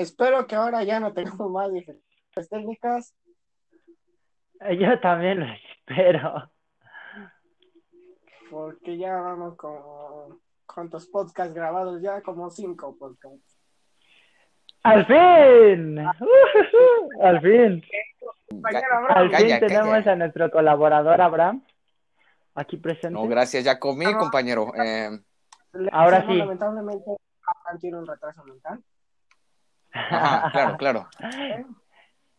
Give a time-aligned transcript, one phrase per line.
[0.00, 3.14] espero que ahora ya no tengamos más diferentes técnicas.
[4.78, 6.50] Yo también lo espero.
[8.50, 13.56] Porque ya vamos con cuántos podcasts grabados ya, como cinco podcasts.
[14.82, 15.98] ¡Al fin!
[15.98, 17.82] ¡Al fin!
[18.48, 20.12] Compañero Al Abraham, fin Calla, tenemos calla.
[20.12, 21.62] a nuestro colaborador Abraham
[22.54, 23.10] aquí presente.
[23.10, 24.16] No, gracias, ya comí, Ah.
[24.18, 24.72] compañero.
[24.76, 25.10] Eh,
[25.92, 26.34] Ahora sí.
[26.34, 27.10] Lamentablemente,
[27.44, 28.82] Abraham tiene un retraso mental.
[29.96, 31.08] Ajá, claro, claro.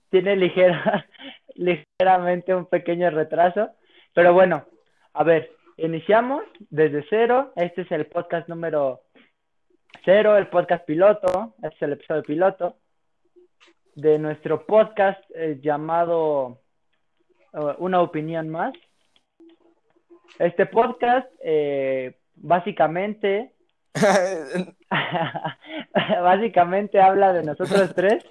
[0.10, 1.06] Tiene ligera,
[1.56, 3.72] ligeramente un pequeño retraso,
[4.14, 4.66] pero bueno,
[5.14, 7.52] a ver, iniciamos desde cero.
[7.56, 9.02] Este es el podcast número
[10.06, 11.56] cero, el podcast piloto.
[11.62, 12.78] Este es el episodio piloto
[13.98, 16.62] de nuestro podcast eh, llamado
[17.52, 18.74] eh, Una opinión más.
[20.38, 23.54] Este podcast, eh, básicamente,
[26.22, 28.24] básicamente habla de nosotros tres.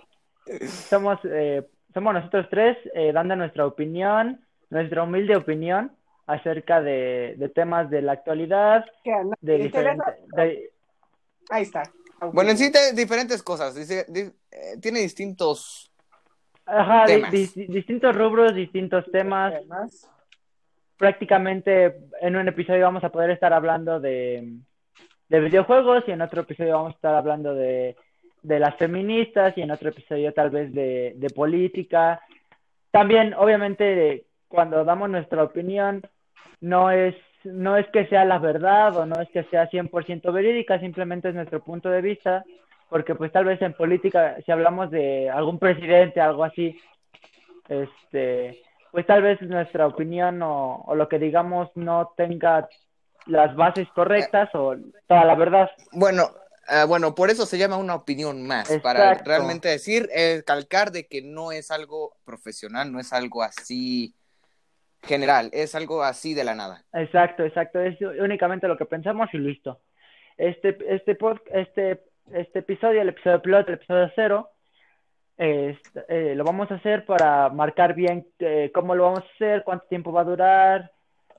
[0.89, 5.92] Somos, eh, somos nosotros tres eh, dando nuestra opinión, nuestra humilde opinión
[6.27, 8.84] acerca de, de temas de la actualidad,
[9.41, 9.59] de
[10.37, 10.70] de-
[11.48, 11.83] Ahí está.
[12.33, 13.75] bueno, en sí, te- diferentes cosas.
[13.75, 15.92] Dice, di- eh, tiene distintos.
[16.64, 17.31] ajá, Temas.
[17.31, 19.55] di- distintos rubros, distintos temas.
[20.97, 24.55] Prácticamente en un episodio vamos a poder estar hablando de,
[25.28, 27.96] de videojuegos y en otro episodio vamos a estar hablando de,
[28.42, 32.20] de las feministas y en otro episodio tal vez de, de política.
[32.91, 36.02] También, obviamente, cuando damos nuestra opinión,
[36.60, 40.78] no es, no es que sea la verdad o no es que sea 100% verídica,
[40.78, 42.44] simplemente es nuestro punto de vista,
[42.88, 46.78] porque pues tal vez en política, si hablamos de algún presidente, algo así,
[47.69, 52.69] este, pues tal vez nuestra opinión o, o lo que digamos no tenga
[53.27, 54.74] las bases correctas o
[55.06, 55.70] toda la verdad.
[55.92, 56.30] Bueno,
[56.69, 58.70] ah, bueno, por eso se llama una opinión más.
[58.82, 64.15] Para realmente decir, eh, calcar de que no es algo profesional, no es algo así
[65.03, 66.84] general, es algo así de la nada.
[66.92, 69.81] Exacto, exacto, es únicamente lo que pensamos y listo.
[70.36, 74.50] Este, este, pod- este, este episodio, el episodio piloto, el episodio cero,
[75.38, 75.78] eh,
[76.34, 80.10] lo vamos a hacer para marcar bien eh, cómo lo vamos a hacer, cuánto tiempo
[80.10, 80.92] va a durar,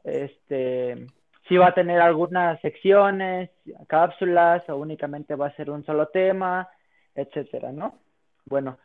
[0.03, 1.07] este,
[1.47, 3.49] si va a tener algunas secciones,
[3.87, 6.67] cápsulas o únicamente va a ser un solo tema,
[7.15, 7.95] etcétera, ¿no?
[8.45, 8.77] Bueno,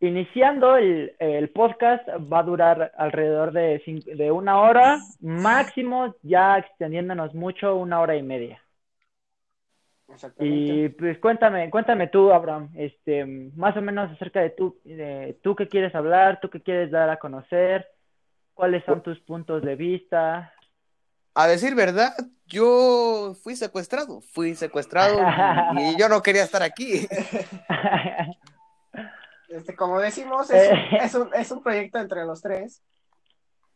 [0.00, 6.58] iniciando el, el podcast va a durar alrededor de, cin- de una hora, máximo ya
[6.58, 8.62] extendiéndonos mucho, una hora y media.
[10.38, 15.54] Y pues cuéntame, cuéntame tú, Abraham, este, más o menos acerca de tú, de tú
[15.56, 17.86] qué quieres hablar, tú qué quieres dar a conocer,
[18.54, 20.52] cuáles son tus puntos de vista.
[21.38, 22.14] A decir verdad,
[22.46, 25.18] yo fui secuestrado, fui secuestrado
[25.76, 27.06] y, yo no quería estar aquí.
[29.48, 32.82] Este, como decimos, es, un, es, un, es un proyecto entre los tres.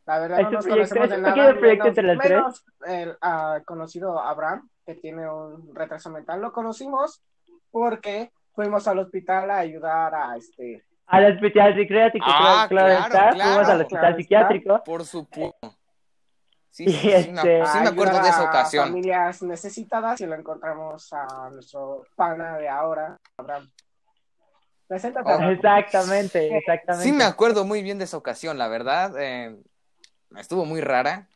[0.04, 1.34] La verdad, Es no nos conocemos de nada.
[1.34, 2.30] pequeño proyecto menos, entre los tres.
[2.32, 6.40] menos el ah, conocido Abraham, que tiene un retraso mental.
[6.40, 7.22] Lo conocimos
[7.70, 10.84] porque fuimos al hospital a ayudar a este.
[11.06, 14.16] Al hospital psiquiátrico, Ah, claro, claro claro, fuimos al hospital claro está.
[14.16, 14.82] psiquiátrico.
[14.84, 15.79] Por supuesto.
[16.70, 18.86] Sí, sí, este- sí me acuerdo de esa a ocasión.
[18.88, 23.68] familias necesitadas y lo encontramos a nuestro pana de ahora, Abraham.
[24.86, 25.50] Preséntate, Oh.
[25.50, 27.04] Exactamente, exactamente.
[27.04, 29.12] Sí me acuerdo muy bien de esa ocasión, la verdad.
[29.18, 29.56] eh,
[30.36, 31.28] estuvo muy rara.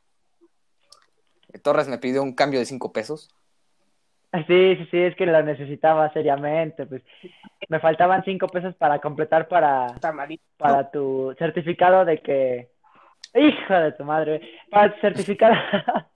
[1.63, 3.31] Torres me pidió un cambio de cinco pesos.
[4.49, 7.03] Sí, sí, sí, es que lo necesitaba seriamente, pues
[7.69, 9.95] me faltaban cinco pesos para completar para,
[10.57, 12.74] para tu certificado de que,
[13.35, 14.41] hijo de tu madre,
[14.71, 15.55] para tu certificado.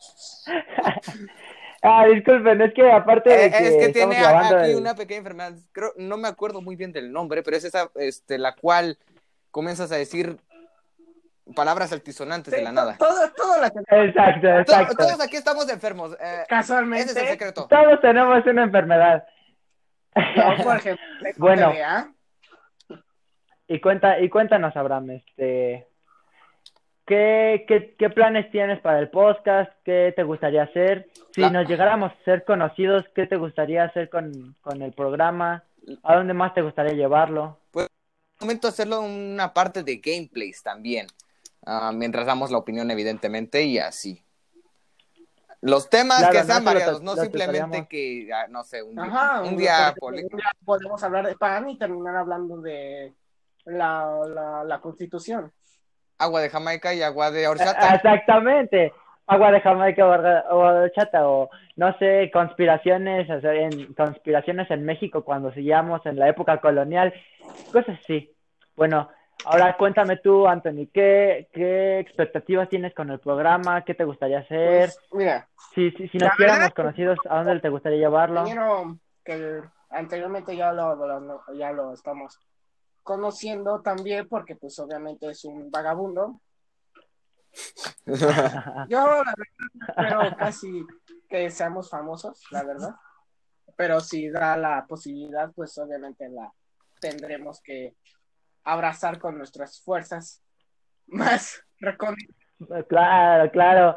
[1.81, 4.97] Ah, disculpen, es que aparte de Eh, que es que estamos tiene aquí el- una
[4.97, 5.53] pequeña enfermedad.
[5.71, 8.99] Creo, no me acuerdo muy bien del nombre, pero es esa, este, la cual
[9.53, 10.39] comienzas a decir
[11.55, 12.97] palabras altisonantes de la nada.
[12.99, 14.97] Todo, todo la Exacto, To- exacto.
[14.97, 16.17] Todos aquí estamos enfermos.
[16.21, 17.69] eh, Casualmente, ese es el secreto.
[17.69, 19.25] Todos tenemos una enfermedad.
[21.37, 21.73] Bueno.
[23.69, 25.88] Y cuenta, y cuéntanos, Abraham, este,
[27.09, 29.73] ¿qué, qué, qué planes tienes para el podcast?
[29.85, 31.09] ¿Qué te gustaría hacer?
[31.35, 35.65] Si La- nos llegáramos a ser conocidos, ¿qué te gustaría hacer con, con el programa?
[36.05, 37.59] ¿A dónde más te gustaría llevarlo?
[38.41, 41.09] momento hacerlo una parte de gameplays también.
[41.67, 44.23] ah, mientras damos la opinión, evidentemente, y así.
[45.61, 48.95] Los temas Claro, que no, sean lo variados, no simplemente que, ah, no sé, un,
[48.95, 49.93] día- Ajá, un un día
[50.65, 53.13] podemos hablar de pan y terminar hablando de
[53.65, 55.53] la, la, la constitución.
[56.19, 57.95] Agua de Jamaica y agua de Ah, horchata.
[57.95, 58.93] Exactamente.
[59.27, 66.05] agua de Jamaica o horchata o no sé, conspiraciones, en, conspiraciones en México cuando seguíamos
[66.07, 67.13] en la época colonial,
[67.73, 68.35] cosas así.
[68.75, 69.09] Bueno,
[69.45, 73.85] ahora cuéntame tú, Anthony, ¿qué, qué expectativas tienes con el programa?
[73.85, 74.89] ¿Qué te gustaría hacer?
[74.89, 78.45] Pues, mira, si, si, si nos quedamos conocidos, ¿a dónde te gustaría llevarlo?
[78.45, 79.61] Quiero que
[79.91, 82.39] anteriormente ya lo, ya lo estamos
[83.09, 86.43] conociendo también porque pues obviamente es un vagabundo.
[88.91, 90.87] Yo la verdad pero casi
[91.27, 92.95] que seamos famosos, la verdad.
[93.77, 96.53] Pero si da la posibilidad, pues obviamente la
[97.01, 97.97] tendremos que
[98.65, 100.43] abrazar con nuestras fuerzas
[101.07, 102.37] más recónditas.
[102.89, 103.97] Claro, claro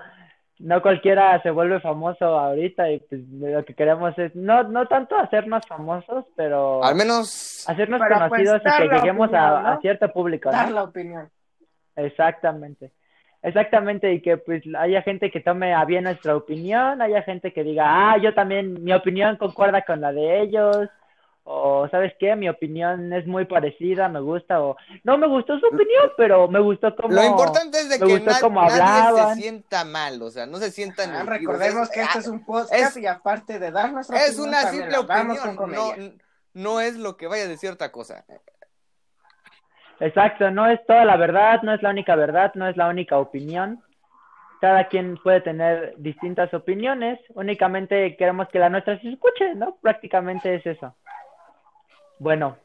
[0.62, 5.16] no cualquiera se vuelve famoso ahorita y pues lo que queremos es no no tanto
[5.18, 10.52] hacernos famosos, pero al menos hacernos pues, conocidos y que lleguemos a, cierto público.
[10.52, 11.30] Dar la opinión.
[11.96, 12.92] Exactamente.
[13.44, 17.64] Exactamente, y que pues haya gente que tome a bien nuestra opinión, haya gente que
[17.64, 20.88] diga, ah, yo también, mi opinión concuerda con la de ellos,
[21.44, 25.66] o sabes qué, mi opinión es muy parecida, me gusta, o no me gustó su
[25.66, 30.30] opinión, pero me gustó como Lo importante es de que nadie se sienta mal, o
[30.30, 33.92] sea, no se sientan ah, Recordemos que este es un podcast y aparte de dar
[33.92, 35.94] nuestra Es una simple opinión, no,
[36.54, 38.24] no es lo que vaya de cierta cosa.
[40.00, 43.18] Exacto, no es toda la verdad, no es la única verdad, no es la única
[43.18, 43.84] opinión.
[44.60, 49.78] Cada quien puede tener distintas opiniones, únicamente queremos que la nuestra se escuche, ¿no?
[49.82, 50.96] Prácticamente es eso.
[52.22, 52.56] Bueno,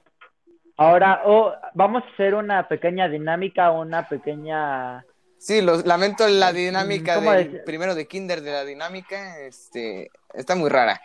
[0.76, 5.02] ahora oh, vamos a hacer una pequeña dinámica, una pequeña...
[5.38, 10.68] Sí, los, lamento la dinámica del primero de Kinder de la dinámica, este, está muy
[10.68, 11.00] rara.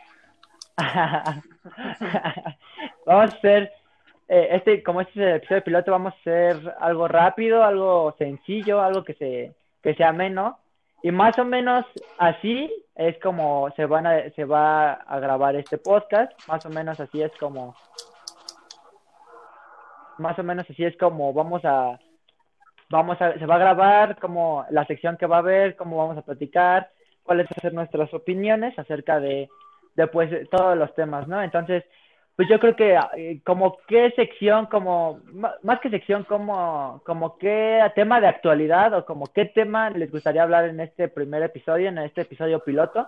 [3.06, 3.72] vamos a hacer,
[4.28, 8.14] eh, este, como este es el episodio de piloto, vamos a hacer algo rápido, algo
[8.18, 10.60] sencillo, algo que se, que sea ameno.
[11.04, 11.86] Y más o menos
[12.18, 17.00] así es como se van a, se va a grabar este podcast, más o menos
[17.00, 17.78] así es como
[20.22, 22.00] más o menos así es como vamos a,
[22.90, 26.18] vamos a, se va a grabar, como la sección que va a haber, cómo vamos
[26.18, 26.92] a platicar,
[27.24, 29.50] cuáles van a ser nuestras opiniones acerca de,
[29.96, 31.42] de pues, todos los temas, ¿no?
[31.42, 31.84] Entonces,
[32.36, 35.20] pues yo creo que eh, como qué sección, como,
[35.64, 40.44] más que sección, como, como qué tema de actualidad o como qué tema les gustaría
[40.44, 43.08] hablar en este primer episodio, en este episodio piloto,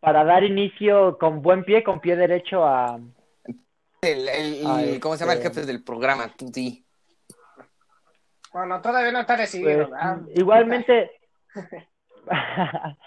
[0.00, 2.98] para dar inicio con buen pie, con pie derecho a,
[4.02, 6.28] el, ¿Cómo se llama el este jefe del programa?
[6.36, 6.84] Tuti.
[8.52, 9.88] Bueno, todavía no está decidido.
[9.88, 11.10] Pues, igualmente.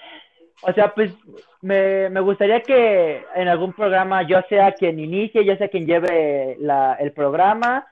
[0.62, 1.13] o sea, pues
[1.62, 6.57] me, me, gustaría que en algún programa yo sea quien inicie, yo sea quien lleve
[6.60, 7.88] la, el programa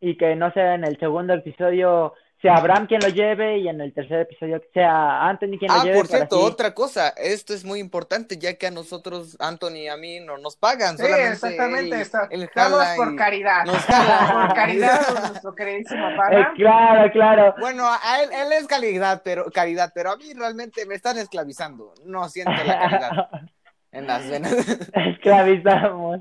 [0.00, 2.14] y que no sea en el segundo episodio
[2.46, 5.84] sea Abraham quien lo lleve y en el tercer episodio sea Anthony quien lo ah,
[5.84, 5.96] lleve.
[5.96, 9.88] Ah, por cierto, otra cosa, esto es muy importante ya que a nosotros, Anthony y
[9.88, 10.96] a mí, no nos pagan.
[10.96, 13.64] Sí, exactamente, estamos por caridad.
[13.64, 16.40] Nos por caridad, nuestro queridísimo padre.
[16.40, 17.54] Eh, claro, claro.
[17.58, 21.94] Bueno, a él, él es caridad, pero, caridad, pero a mí realmente me están esclavizando.
[22.04, 23.28] No siento la caridad
[23.92, 24.52] en las venas.
[24.94, 26.20] Esclavizamos.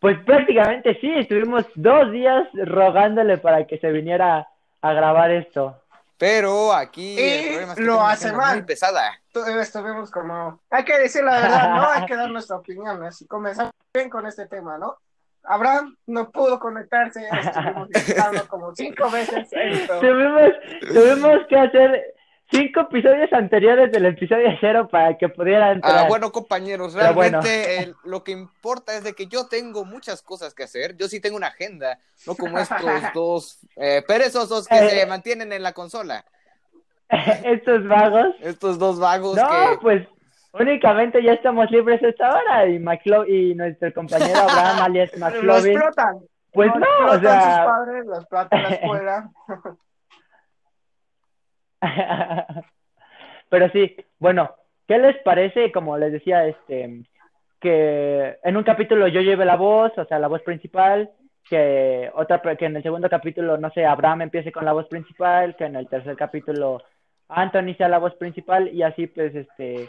[0.00, 4.46] Pues prácticamente sí, estuvimos dos días rogándole para que se viniera
[4.80, 5.80] a grabar esto.
[6.18, 7.16] Pero aquí
[7.76, 8.56] lo hace mal.
[8.56, 9.12] Muy pesada.
[9.60, 11.88] Estuvimos como, hay que decir la verdad, ¿no?
[11.90, 13.02] Hay que dar nuestra opinión.
[13.04, 14.96] Así comenzamos bien con este tema, ¿no?
[15.44, 19.48] Abraham no pudo conectarse, estuvimos como cinco veces.
[19.48, 22.14] Tuvimos, tuvimos que hacer
[22.50, 25.98] cinco episodios anteriores del episodio cero para que pudieran entrar.
[25.98, 30.64] Ah, bueno, compañeros, realmente lo que importa es de que yo tengo muchas cosas que
[30.64, 30.96] hacer.
[30.96, 32.78] Yo sí tengo una agenda, no como estos
[33.14, 35.06] dos eh, perezosos que se eh.
[35.06, 36.24] mantienen en la consola.
[37.44, 38.34] estos vagos.
[38.40, 40.06] Estos dos vagos no, pues
[40.52, 45.72] únicamente ya estamos libres esta hora y, McLo y nuestro compañero Abraham alias McLovin.
[45.72, 46.18] Explotan.
[46.52, 47.56] Pues no, o sea...
[47.56, 49.30] sus padres, los explotan la escuela.
[53.50, 54.54] Pero sí, bueno,
[54.86, 55.72] ¿qué les parece?
[55.72, 57.04] Como les decía, este,
[57.60, 61.10] que en un capítulo yo lleve la voz, o sea, la voz principal,
[61.48, 65.56] que otra, que en el segundo capítulo, no sé, Abraham empiece con la voz principal,
[65.56, 66.82] que en el tercer capítulo
[67.28, 69.88] Anthony sea la voz principal y así pues, este,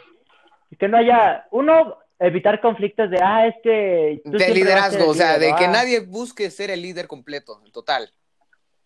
[0.78, 4.20] que no haya, uno, evitar conflictos de, ah, es que...
[4.24, 5.70] de liderazgo, o sea, de que ah.
[5.70, 8.10] nadie busque ser el líder completo, total.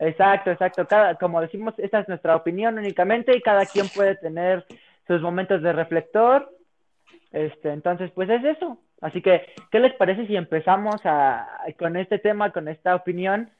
[0.04, 0.87] Exacto, exacto.
[0.87, 4.64] Cada, como decimos, esta es nuestra opinión únicamente y cada quien puede tener
[5.06, 6.50] sus momentos de reflector.
[7.32, 8.78] Este, entonces, pues es eso.
[9.00, 13.50] Así que, ¿qué les parece si empezamos a, con este tema, con esta opinión?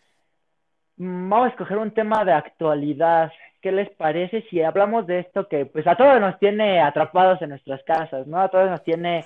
[0.97, 3.33] Mm, vamos a escoger un tema de actualidad.
[3.61, 7.51] qué les parece si hablamos de esto que pues a todos nos tiene atrapados en
[7.51, 8.39] nuestras casas, ¿no?
[8.41, 9.25] A todos nos tiene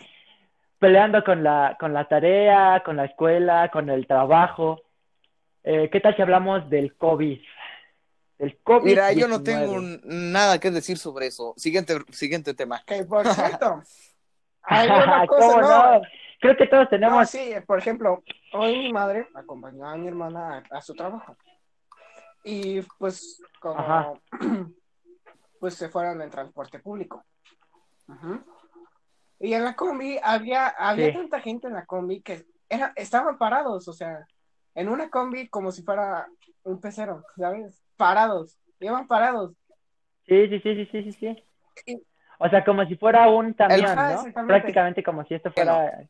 [0.78, 4.82] peleando con la, con la tarea, con la escuela, con el trabajo.
[5.64, 7.38] Eh, ¿Qué tal si hablamos del COVID?
[8.38, 11.54] El COVID Mira, yo no tengo nada que decir sobre eso.
[11.56, 12.82] Siguiente, siguiente tema.
[13.08, 13.82] Por cierto,
[15.28, 16.02] ¿Cómo no?
[16.40, 17.28] Creo que todos tenemos.
[17.28, 18.22] sí, por ejemplo,
[18.52, 21.36] hoy mi madre acompañó a mi hermana a, su trabajo.
[22.44, 24.20] Y pues, como.
[25.60, 27.24] Pues se fueron en transporte público.
[29.40, 33.88] Y en la combi había, había tanta gente en la combi que era, estaban parados,
[33.88, 34.24] o sea,
[34.78, 36.28] en una combi como si fuera
[36.62, 37.82] un pecero, ¿sabes?
[37.96, 39.52] Parados, iban parados.
[40.24, 41.12] Sí, sí, sí, sí, sí,
[41.84, 42.06] sí.
[42.38, 44.46] O sea, como si fuera un camión, ¿no?
[44.46, 46.08] Prácticamente como si esto fuera...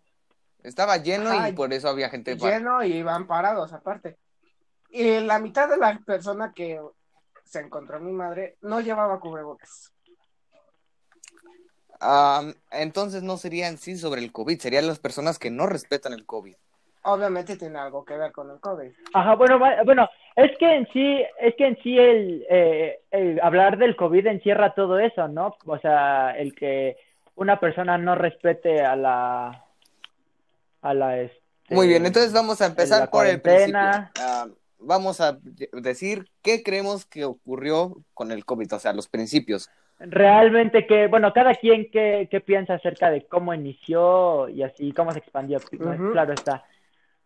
[0.63, 4.19] Estaba lleno y por eso había gente lleno y iban parados aparte.
[4.91, 6.79] Y la mitad de la persona que
[7.45, 9.95] se encontró mi madre no llevaba cubrebocas.
[12.71, 16.27] entonces no sería en sí sobre el COVID, serían las personas que no respetan el
[16.27, 16.57] COVID.
[17.03, 18.91] Obviamente tiene algo que ver con el COVID.
[19.15, 23.79] Ajá, bueno, bueno, es que en sí, es que en sí el, eh, el hablar
[23.79, 25.57] del COVID encierra todo eso, ¿no?
[25.65, 26.97] O sea, el que
[27.37, 29.65] una persona no respete a la
[30.83, 33.81] a la este, Muy bien, entonces vamos a empezar por el principio.
[33.81, 34.47] Ah,
[34.79, 35.39] vamos a
[35.73, 39.71] decir qué creemos que ocurrió con el COVID, o sea, los principios.
[39.99, 45.13] Realmente que, bueno, cada quien qué, qué piensa acerca de cómo inició y así, cómo
[45.13, 45.59] se expandió,
[46.13, 46.65] claro está.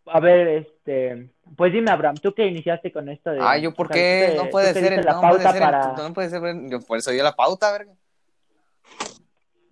[0.06, 3.38] A ver, este, pues dime, Abraham, tú que iniciaste con esto de.
[3.40, 4.34] Ah, yo, ¿por qué?
[4.36, 5.94] no puede ser el, la pauta para...
[5.96, 7.92] no puede ser, yo por eso dio la pauta, verga.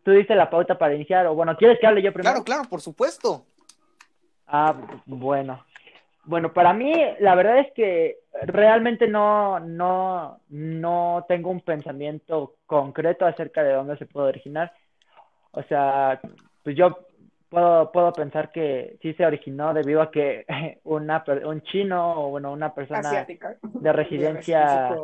[0.04, 2.32] Tú diste la pauta para iniciar, o bueno, ¿quieres que hable yo primero?
[2.32, 3.44] Claro, claro, por supuesto.
[4.46, 4.74] Ah,
[5.06, 5.64] bueno.
[6.24, 13.26] Bueno, para mí, la verdad es que realmente no, no, no tengo un pensamiento concreto
[13.26, 14.72] acerca de dónde se puede originar.
[15.52, 16.20] O sea,
[16.62, 16.96] pues yo
[17.50, 20.46] puedo, puedo pensar que sí se originó debido a que
[20.84, 23.26] una, un chino o bueno, una persona
[23.62, 24.96] de residencia,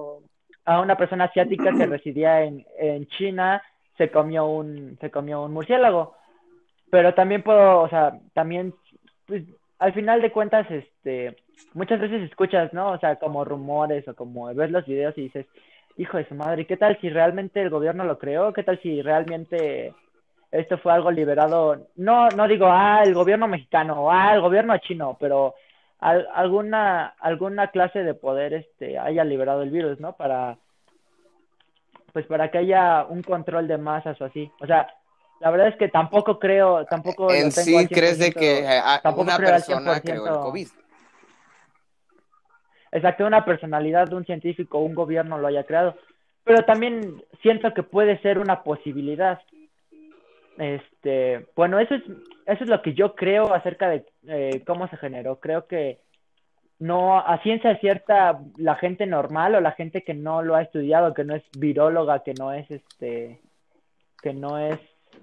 [0.65, 3.63] a una persona asiática que residía en, en China
[3.99, 6.15] se comió un, se comió un murciélago.
[6.91, 8.75] Pero también puedo, o sea, también
[9.27, 9.43] pues
[9.79, 11.37] al final de cuentas, este,
[11.75, 12.93] muchas veces escuchas, ¿no?
[12.93, 15.47] O sea, como rumores o como ves los videos y dices,
[15.97, 18.53] hijo de su madre, ¿qué tal si realmente el gobierno lo creó?
[18.53, 19.93] ¿Qué tal si realmente
[20.51, 21.89] esto fue algo liberado?
[21.97, 25.55] No, no digo, ah, el gobierno mexicano o ah, el gobierno chino, pero
[25.99, 30.15] alguna, alguna clase de poder este, haya liberado el virus, ¿no?
[30.15, 30.59] Para,
[32.13, 34.51] pues para que haya un control de masas o así.
[34.61, 34.89] O sea,
[35.41, 37.31] la verdad es que tampoco creo, tampoco...
[37.31, 38.81] En sí crees de que eh,
[39.17, 40.69] una persona creó el COVID.
[42.93, 45.97] Exacto, una personalidad de un científico un gobierno lo haya creado.
[46.45, 49.41] Pero también siento que puede ser una posibilidad.
[50.59, 52.03] Este, bueno, eso es,
[52.47, 55.39] eso es lo que yo creo acerca de eh, cómo se generó.
[55.41, 56.01] Creo que
[56.79, 61.15] no, a ciencia cierta, la gente normal o la gente que no lo ha estudiado,
[61.15, 63.41] que no es viróloga, que no es este,
[64.23, 64.79] que no es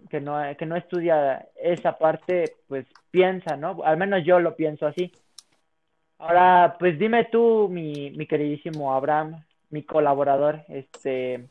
[0.09, 3.83] que no, que no estudia esa parte, pues piensa, ¿no?
[3.83, 5.11] Al menos yo lo pienso así.
[6.17, 11.47] Ahora, pues dime tú, mi, mi queridísimo Abraham, mi colaborador, este,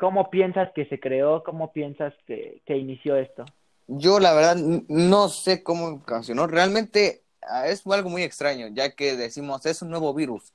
[0.00, 1.44] ¿cómo piensas que se creó?
[1.44, 3.44] ¿Cómo piensas que, que inició esto?
[3.86, 6.46] Yo la verdad no sé cómo ocasionó.
[6.46, 10.54] Realmente ah, es algo muy extraño, ya que decimos es un nuevo virus.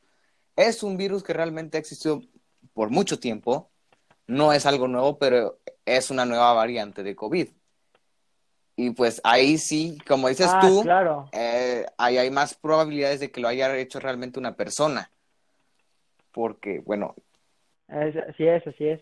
[0.56, 2.22] Es un virus que realmente ha existido
[2.74, 3.70] por mucho tiempo.
[4.26, 7.50] No es algo nuevo, pero es una nueva variante de COVID.
[8.78, 10.84] Y pues ahí sí, como dices ah, tú,
[11.34, 15.12] eh, ahí hay más probabilidades de que lo haya hecho realmente una persona.
[16.32, 17.16] Porque, bueno.
[17.88, 19.02] Así es, así es.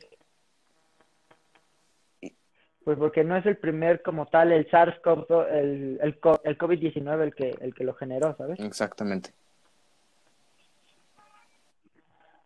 [2.84, 7.34] Pues porque no es el primer como tal, el SARS-CoV, el, el, el COVID-19 el
[7.34, 8.60] que, el que lo generó, ¿sabes?
[8.60, 9.32] Exactamente.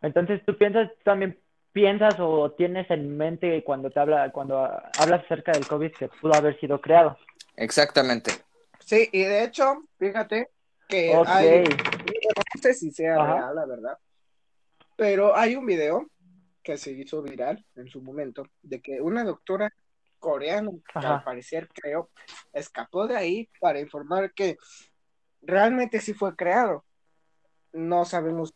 [0.01, 1.39] Entonces, ¿tú piensas también
[1.77, 6.33] piensas o tienes en mente cuando te habla, cuando hablas acerca del COVID que pudo
[6.33, 7.15] haber sido creado.
[7.55, 8.31] Exactamente.
[8.79, 10.49] Sí, y de hecho, fíjate
[10.87, 13.95] que hay, no sé si sea real, la verdad,
[14.95, 16.07] pero hay un video
[16.63, 19.71] que se hizo viral en su momento de que una doctora
[20.19, 22.09] coreana, que al parecer creo,
[22.53, 24.57] escapó de ahí para informar que
[25.41, 26.83] realmente sí fue creado.
[27.73, 28.53] No sabemos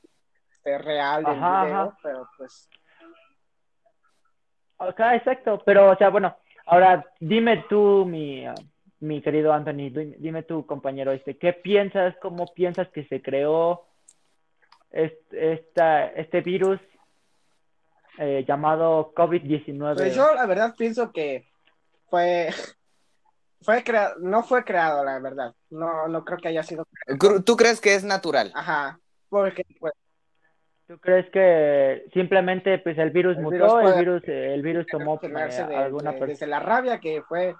[0.50, 2.70] si es real el video, pero pues
[4.77, 8.46] Acá, exacto, pero, o sea, bueno, ahora dime tú, mi,
[9.00, 13.86] mi querido Anthony, dime tú, compañero, este, ¿qué piensas, cómo piensas que se creó
[14.89, 16.80] este, esta, este virus
[18.18, 19.96] eh, llamado COVID-19.
[19.96, 21.48] Pues yo la verdad pienso que
[22.12, 22.50] fue,
[23.62, 25.56] fue creado, no fue creado, la verdad.
[25.72, 27.44] No, no creo que haya sido creado.
[27.44, 28.51] ¿Tú crees que es natural?
[28.53, 29.00] Ajá,
[29.30, 29.94] porque pues,
[30.86, 36.12] ¿Tú crees que simplemente pues el virus mutó, el virus, el virus tomó eh, alguna
[36.12, 37.56] de, desde la rabia que fue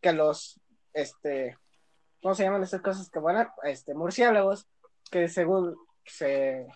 [0.00, 0.58] que los
[0.94, 1.58] este
[2.22, 4.66] ¿cómo se llaman esas cosas que van este murciélagos
[5.10, 5.76] que según
[6.06, 6.66] se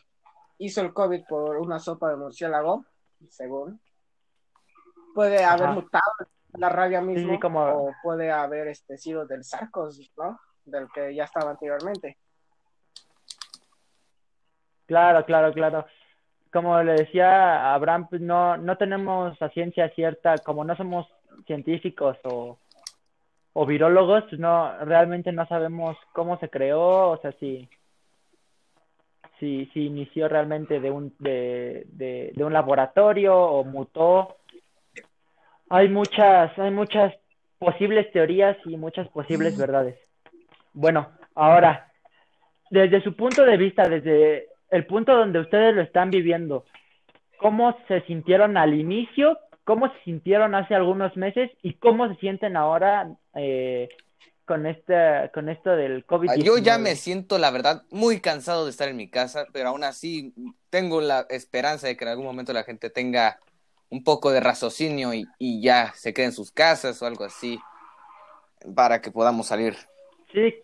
[0.58, 2.84] hizo el COVID por una sopa de murciélago,
[3.30, 3.80] según
[5.14, 6.02] puede haber mutado
[6.58, 10.38] la rabia mismo o puede haber este sido del sarcos, ¿no?
[10.64, 12.16] Del que ya estaba anteriormente.
[14.86, 15.86] Claro, claro, claro.
[16.52, 21.06] Como le decía Abraham, pues no, no tenemos a ciencia cierta, como no somos
[21.46, 22.58] científicos o,
[23.54, 27.68] o virólogos, pues no, realmente no sabemos cómo se creó, o sea, si,
[29.40, 34.36] si, si inició realmente de un, de, de, de un laboratorio o mutó.
[35.74, 37.12] Hay muchas, hay muchas
[37.58, 39.96] posibles teorías y muchas posibles verdades.
[40.72, 41.90] Bueno, ahora,
[42.70, 46.64] desde su punto de vista, desde el punto donde ustedes lo están viviendo,
[47.38, 49.36] ¿cómo se sintieron al inicio?
[49.64, 51.50] ¿Cómo se sintieron hace algunos meses?
[51.60, 53.88] ¿Y cómo se sienten ahora eh,
[54.44, 56.44] con, este, con esto del COVID-19?
[56.44, 59.82] Yo ya me siento, la verdad, muy cansado de estar en mi casa, pero aún
[59.82, 60.34] así
[60.70, 63.40] tengo la esperanza de que en algún momento la gente tenga
[63.94, 67.58] un poco de raciocinio y, y ya se quede en sus casas o algo así
[68.74, 69.74] para que podamos salir.
[70.32, 70.54] Sí,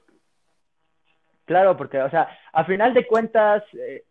[1.50, 4.04] Claro, porque, o sea, a final de cuentas, eh,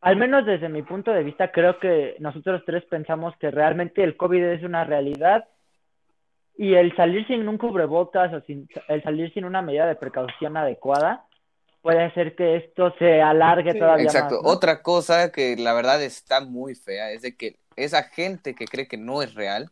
[0.00, 4.16] al menos desde mi punto de vista, creo que nosotros tres pensamos que realmente el
[4.16, 5.48] COVID es una realidad
[6.56, 10.56] y el salir sin un cubrebocas o sin, el salir sin una medida de precaución
[10.56, 11.24] adecuada
[11.82, 14.36] puede hacer que esto se alargue todavía exacto.
[14.36, 14.42] más.
[14.42, 14.56] Exacto.
[14.56, 18.88] Otra cosa que la verdad está muy fea es de que esa gente que cree
[18.88, 19.70] que no es real,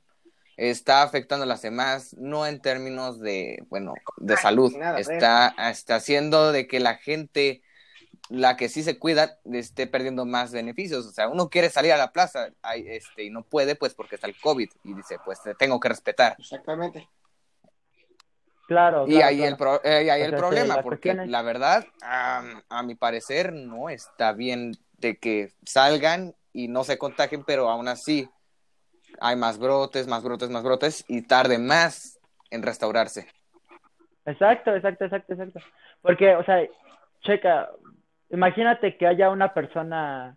[0.57, 6.53] está afectando a las demás, no en términos de, bueno, de salud, está, está haciendo
[6.53, 7.63] de que la gente,
[8.31, 11.07] la que sí se cuida, esté perdiendo más beneficios.
[11.07, 14.27] O sea, uno quiere salir a la plaza este, y no puede, pues porque está
[14.27, 16.37] el COVID y dice, pues te tengo que respetar.
[16.39, 17.09] Exactamente.
[18.67, 19.07] Claro.
[19.07, 24.33] y ahí el, eh, ahí el problema, porque la verdad, a mi parecer, no está
[24.33, 28.27] bien de que salgan y no se contagien, pero aún así
[29.21, 32.19] hay más brotes, más brotes, más brotes y tarde más
[32.51, 33.27] en restaurarse.
[34.25, 35.61] Exacto, exacto, exacto, exacto.
[36.01, 36.67] Porque, o sea,
[37.21, 37.71] checa,
[38.31, 40.35] imagínate que haya una persona,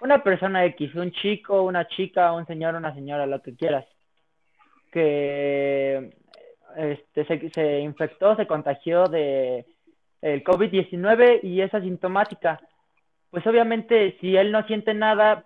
[0.00, 3.86] una persona X, un chico, una chica, un señor, una señora, lo que quieras,
[4.90, 6.12] que
[6.76, 9.64] este, se, se infectó, se contagió de
[10.22, 12.60] el COVID-19 y es asintomática.
[13.36, 15.44] Pues obviamente si él no siente nada,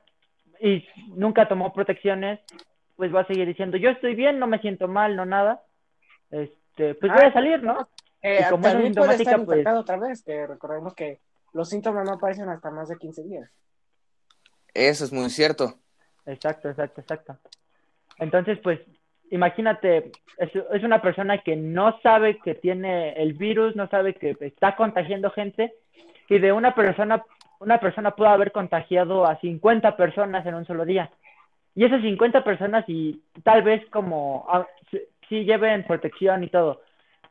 [0.60, 2.38] y nunca tomó protecciones,
[2.94, 5.64] pues va a seguir diciendo, yo estoy bien, no me siento mal, no nada,
[6.30, 7.88] este, pues voy a ah, salir, ¿no?
[8.22, 9.66] Eh, y como es asintomática, pues...
[9.66, 11.18] otra vez, que recordemos que
[11.52, 13.50] los síntomas no aparecen hasta más de 15 días.
[14.72, 15.74] Eso es muy cierto.
[16.26, 17.38] Exacto, exacto, exacto.
[18.18, 18.78] Entonces, pues,
[19.32, 24.36] imagínate, es, es una persona que no sabe que tiene el virus, no sabe que
[24.42, 25.74] está contagiando gente,
[26.28, 27.24] y de una persona
[27.60, 31.10] una persona puede haber contagiado a 50 personas en un solo día.
[31.74, 34.66] Y esas 50 personas, y tal vez como, ah,
[35.28, 36.82] sí, lleven protección y todo,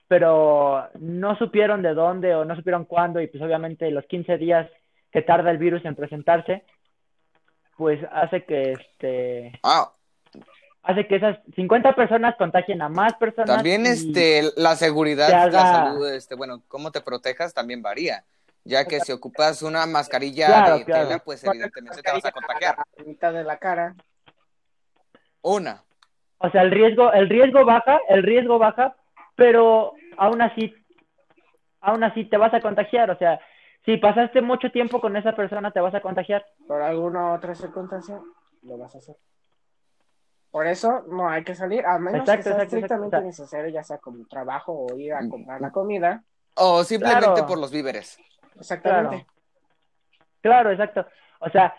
[0.07, 4.69] pero no supieron de dónde o no supieron cuándo, y pues obviamente los 15 días
[5.11, 6.63] que tarda el virus en presentarse,
[7.75, 9.59] pues hace que este...
[9.63, 9.91] Ah.
[10.83, 13.57] Hace que esas 50 personas contagien a más personas.
[13.57, 18.23] También este, la seguridad, la salud, este, bueno, cómo te protejas también varía
[18.69, 22.75] ya que si ocupas una mascarilla de tela, pues evidentemente te vas a contagiar.
[22.97, 23.95] La mitad de la cara.
[25.41, 25.83] Una.
[26.37, 28.95] O sea, el riesgo, el riesgo baja, el riesgo baja,
[29.35, 30.73] pero aún así,
[31.81, 33.09] aún así te vas a contagiar.
[33.09, 33.39] O sea,
[33.85, 36.45] si pasaste mucho tiempo con esa persona, te vas a contagiar.
[36.67, 38.21] Por alguna otra circunstancia,
[38.61, 39.17] lo vas a hacer.
[40.51, 44.25] Por eso no hay que salir, a menos que sea estrictamente necesario, ya sea como
[44.25, 46.23] trabajo o ir a comprar la comida.
[46.55, 48.17] O simplemente por los víveres.
[48.59, 49.25] Exactamente.
[50.41, 50.71] Claro.
[50.71, 51.05] exacto.
[51.39, 51.75] O sea,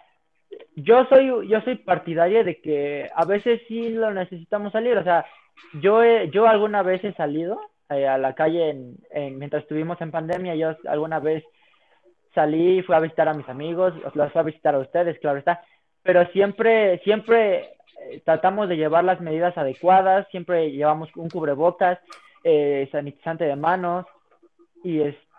[0.75, 4.97] yo soy yo soy partidaria de que a veces sí lo necesitamos salir.
[4.99, 5.27] O sea,
[5.81, 8.71] yo yo alguna vez he salido eh, a la calle
[9.11, 10.55] en, mientras estuvimos en pandemia.
[10.55, 11.45] Yo alguna vez
[12.35, 15.63] salí, fui a visitar a mis amigos, los fui a visitar a ustedes, claro está.
[16.03, 20.27] Pero siempre siempre eh, tratamos de llevar las medidas adecuadas.
[20.31, 21.99] Siempre llevamos un cubrebocas,
[22.45, 24.07] eh, sanitizante de manos
[24.83, 25.30] y este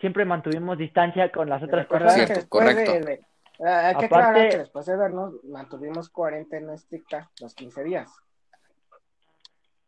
[0.00, 2.46] siempre mantuvimos distancia con las otras personas.
[2.48, 2.92] correcto.
[2.94, 3.20] Eh,
[3.64, 8.10] hay que Aparte- aclarar que después de vernos mantuvimos cuarentena estricta los 15 días.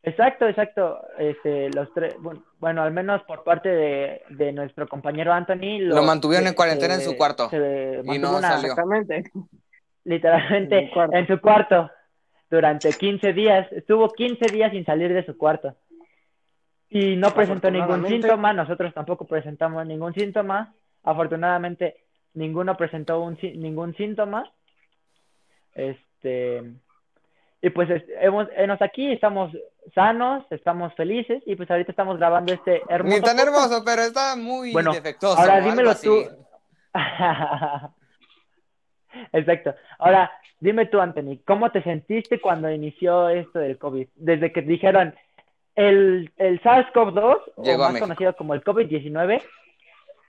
[0.03, 1.01] Exacto, exacto.
[1.19, 5.79] Este, los tres, bueno, bueno, al menos por parte de, de nuestro compañero Anthony.
[5.81, 7.49] Lo mantuvieron en cuarentena en su cuarto.
[7.49, 8.69] se Y no una- salió.
[8.73, 9.25] Exactamente.
[10.05, 11.17] literalmente En su cuarto.
[11.17, 11.91] en su cuarto
[12.51, 13.67] durante 15 días.
[13.73, 15.75] Estuvo 15 días sin salir de su cuarto.
[16.95, 20.73] Y no presentó ningún síntoma, nosotros tampoco presentamos ningún síntoma.
[21.03, 21.97] Afortunadamente,
[22.35, 24.49] ninguno presentó un, ningún síntoma.
[25.75, 26.63] Este.
[27.61, 29.51] Y pues es- hemos, hemos aquí, estamos
[29.93, 33.17] sanos, estamos felices y pues ahorita estamos grabando este hermoso.
[33.17, 35.37] Ni tan hermoso, pero está muy Bueno, defectuoso.
[35.41, 36.23] ahora dímelo tú.
[39.33, 39.75] Exacto.
[39.99, 40.31] Ahora,
[40.61, 44.07] dime tú, Anthony, ¿cómo te sentiste cuando inició esto del COVID?
[44.15, 45.15] Desde que dijeron
[45.75, 48.01] el, el SARS-CoV-2, o más México.
[48.07, 49.43] conocido como el COVID-19,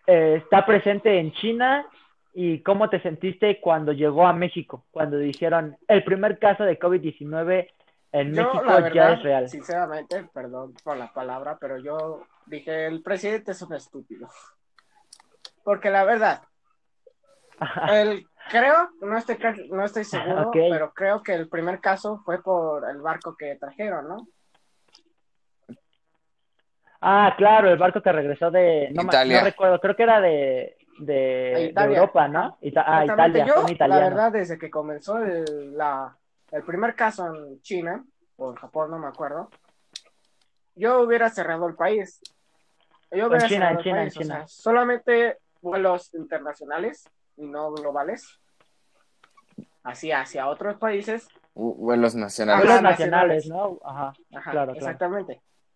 [0.07, 1.87] eh, está presente en China.
[2.37, 4.85] ¿Y cómo te sentiste cuando llegó a México?
[4.91, 7.69] Cuando dijeron el primer caso de COVID-19
[8.11, 9.49] en Yo, México la ya es real.
[9.49, 14.27] sinceramente, perdón por la palabra, pero yo dije, el presidente es un estúpido.
[15.63, 16.41] Porque la verdad,
[17.89, 19.37] el, creo, no estoy,
[19.71, 20.57] no estoy seguro, Ok.
[20.69, 24.27] pero creo que el primer caso fue por el barco que trajeron, ¿no?
[27.07, 28.89] Ah, claro, el barco que regresó de...
[28.91, 29.37] No, me- Italia.
[29.37, 31.99] no recuerdo, creo que era de, de, de Italia.
[31.99, 32.57] Europa, ¿no?
[32.61, 33.39] Ita- ah, Exactamente.
[33.39, 33.45] Italia,
[33.77, 36.17] Yo, la verdad, desde que comenzó el, la,
[36.51, 38.03] el primer caso en China,
[38.37, 39.51] o en Japón, no me acuerdo,
[40.73, 42.19] yo hubiera cerrado el país.
[43.11, 44.35] Yo hubiera China, cerrado en el China, en país, o China.
[44.39, 48.39] sea, solamente vuelos internacionales y no globales.
[49.83, 51.27] Así hacia otros países.
[51.53, 52.65] Uh, vuelos nacionales.
[52.65, 53.45] Vuelos nacionales.
[53.45, 53.87] nacionales, ¿no?
[53.87, 54.13] Ajá.
[54.33, 54.97] Ajá, Claro, claro.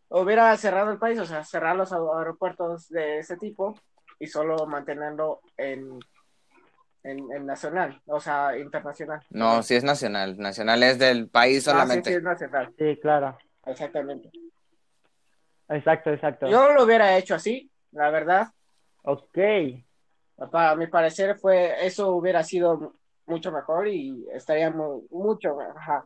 [0.09, 3.75] Hubiera cerrado el país, o sea, cerrar los aeropuertos de ese tipo
[4.19, 5.99] y solo mantenerlo en,
[7.03, 9.21] en, en nacional, o sea, internacional.
[9.29, 10.37] No, si es nacional.
[10.37, 12.09] Nacional es del país Ah, sí, solamente.
[12.09, 13.37] sí, es nacional, Sí, claro.
[13.65, 14.31] exactamente.
[15.69, 16.47] Exacto, exacto.
[16.47, 18.47] Yo lo hubiera hecho así, la verdad.
[19.03, 19.37] Ok.
[20.51, 22.95] Para mi parecer fue, eso hubiera sido
[23.27, 26.05] mucho mejor y estaríamos mucho, ajá.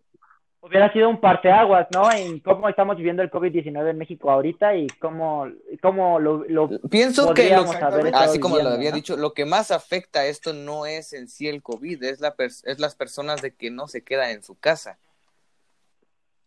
[0.66, 2.10] Hubiera sido un parteaguas, ¿no?
[2.10, 5.46] En cómo estamos viviendo el COVID-19 en México ahorita y cómo,
[5.82, 7.70] cómo lo, lo Pienso que, lo-
[8.14, 8.96] así como lo había ¿no?
[8.96, 12.34] dicho, lo que más afecta a esto no es en sí el COVID, es, la
[12.38, 14.98] es las personas de que no se quedan en su casa.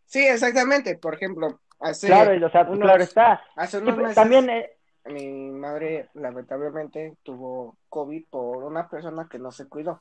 [0.07, 0.97] Sí, exactamente.
[0.97, 3.43] Por ejemplo, hace, Claro, y, o sea, unos- claro está.
[3.55, 4.71] hace unos pues, meses también, eh,
[5.11, 10.01] mi madre lamentablemente tuvo COVID por una persona que no se cuidó.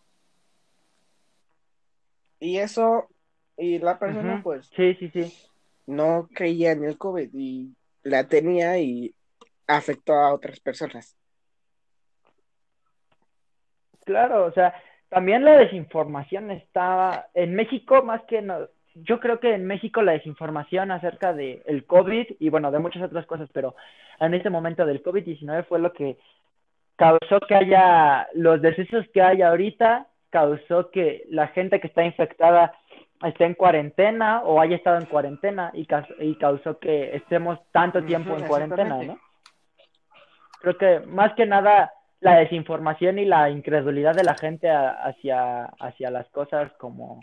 [2.39, 3.09] Y eso,
[3.57, 5.33] y la persona pues sí, sí, sí.
[5.87, 9.13] no creía en el COVID y la tenía y
[9.67, 11.17] afectó a otras personas.
[14.05, 14.75] Claro, o sea,
[15.09, 20.13] también la desinformación estaba en México más que no, yo creo que en México la
[20.13, 23.75] desinformación acerca de el COVID y bueno, de muchas otras cosas, pero
[24.19, 26.17] en este momento del COVID-19 fue lo que
[26.95, 32.73] causó que haya los decesos que hay ahorita, causó que la gente que está infectada
[33.23, 38.03] esté en cuarentena o haya estado en cuarentena y, caus- y causó que estemos tanto
[38.03, 39.01] tiempo en cuarentena.
[39.03, 39.19] ¿no?
[40.61, 46.09] Creo que más que nada la desinformación y la incredulidad de la gente hacia, hacia
[46.09, 47.19] las cosas como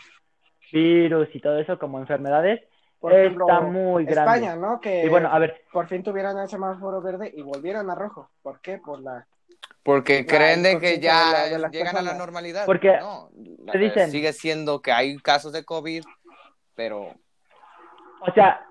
[0.73, 2.61] virus y todo eso, como enfermedades,
[3.01, 4.47] Por ejemplo, está muy grande.
[4.47, 4.81] España, ¿no?
[4.81, 8.31] Que Y bueno, a ver, por fin tuvieron el semáforo verde y volvieron a rojo.
[8.43, 8.79] ¿Por qué?
[8.79, 9.27] Por la...
[9.83, 12.67] Porque La creen de que de ya la- de las llegan a la normalidad.
[12.67, 13.31] Porque no,
[13.75, 16.05] dicen- sigue siendo que hay casos de COVID,
[16.75, 17.15] pero
[18.21, 18.65] O sea,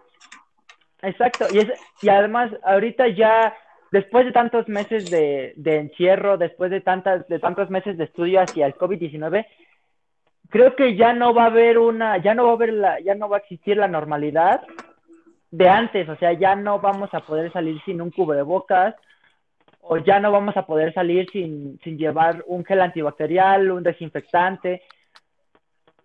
[1.02, 1.67] exacto, y, es,
[2.02, 3.54] y además ahorita ya,
[3.91, 8.39] después de tantos meses de, de encierro, después de, tantas, de tantos meses de estudio
[8.41, 9.45] hacia el COVID-19,
[10.50, 13.15] creo que ya no va a haber una, ya no va a haber la, ya
[13.15, 14.62] no va a existir la normalidad
[15.52, 18.95] de antes, o sea, ya no vamos a poder salir sin un cubrebocas,
[19.82, 24.82] o ya no vamos a poder salir sin, sin llevar un gel antibacterial, un desinfectante,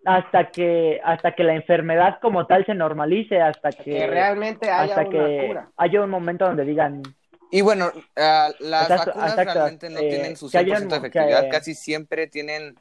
[0.05, 4.83] hasta que, hasta que la enfermedad como tal se normalice, hasta que, Que realmente haya
[4.95, 5.71] hasta una que cura.
[5.77, 7.03] haya un momento donde digan,
[7.51, 10.83] Y bueno, ah, las Exacto, vacunas exacto, realmente no eh, tienen su que haya 100%
[10.83, 12.75] un- de efectividad, que- casi siempre tienen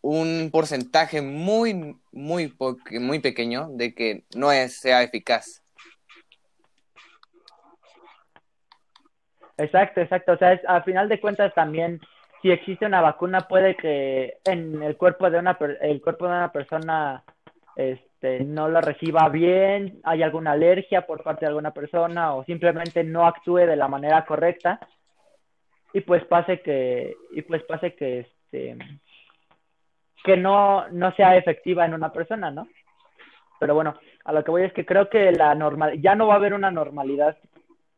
[0.00, 2.54] un porcentaje muy, muy,
[3.00, 5.62] muy pequeño de que no es, sea eficaz.
[9.58, 10.32] Exacto, exacto.
[10.32, 12.00] O sea, es, a final de cuentas también,
[12.40, 16.52] si existe una vacuna, puede que en el cuerpo de una el cuerpo de una
[16.52, 17.24] persona
[17.76, 23.04] este, no la reciba bien, hay alguna alergia por parte de alguna persona o simplemente
[23.04, 24.80] no actúe de la manera correcta
[25.92, 28.76] y pues pase que y pues pase que este
[30.24, 32.68] que no, no sea efectiva en una persona, ¿no?
[33.58, 33.94] Pero bueno,
[34.24, 36.54] a lo que voy es que creo que la normal, ya no va a haber
[36.54, 37.36] una normalidad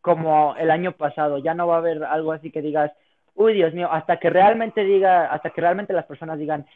[0.00, 2.90] como el año pasado, ya no va a haber algo así que digas,
[3.34, 6.66] uy, Dios mío, hasta que realmente diga, hasta que realmente las personas digan,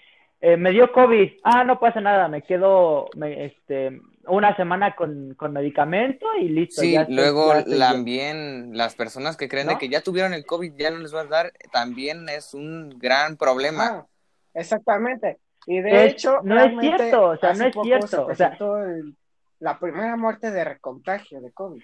[0.41, 5.35] eh, me dio COVID, ah, no pasa nada, me quedo me, este, una semana con,
[5.35, 6.83] con medicamento y listo.
[6.83, 7.81] Sí, ya estoy- luego ya estoy bien.
[7.89, 11.21] también las personas que creen de que ya tuvieron el COVID ya no les va
[11.21, 13.85] a dar, también es un gran problema.
[13.87, 14.07] Ah,
[14.55, 15.39] exactamente.
[15.67, 18.57] Y de Es- hecho, no es cierto, o sea, no es cierto, se o sea-
[18.85, 19.15] el-
[19.61, 21.83] la primera muerte de recontagio de COVID.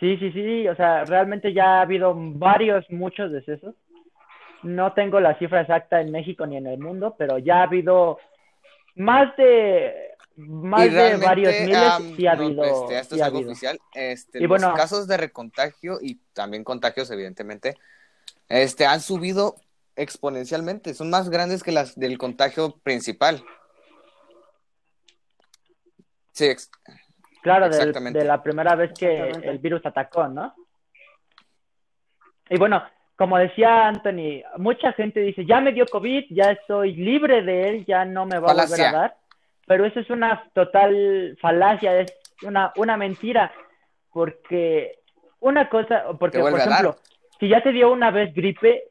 [0.00, 3.74] Sí, sí, sí, o sea, realmente ya ha habido varios, muchos decesos.
[4.62, 8.18] No tengo la cifra exacta en México ni en el mundo, pero ya ha habido
[8.96, 13.24] más de más de varios miles, am, sí ha no, habido, este, esto sí es
[13.24, 13.52] algo habido.
[13.52, 13.78] oficial.
[13.94, 17.76] Este, Y los bueno- casos de recontagio y también contagios, evidentemente,
[18.48, 19.54] este, han subido
[19.94, 20.92] exponencialmente.
[20.94, 23.44] Son más grandes que las del contagio principal.
[26.32, 26.46] Sí,
[27.44, 29.06] Claro, del- de la primera vez que
[29.50, 30.54] el virus atacó, ¿no?
[32.48, 32.82] Y bueno,
[33.16, 37.84] como decía Anthony, mucha gente dice, ya me dio COVID, ya estoy libre de él,
[37.86, 39.16] ya no me va a volver a dar.
[39.66, 43.52] Pero eso es una total falacia, es una, una mentira,
[44.12, 44.98] porque
[45.40, 46.96] una cosa, porque por ejemplo,
[47.40, 48.84] si ya te dio una vez gripe,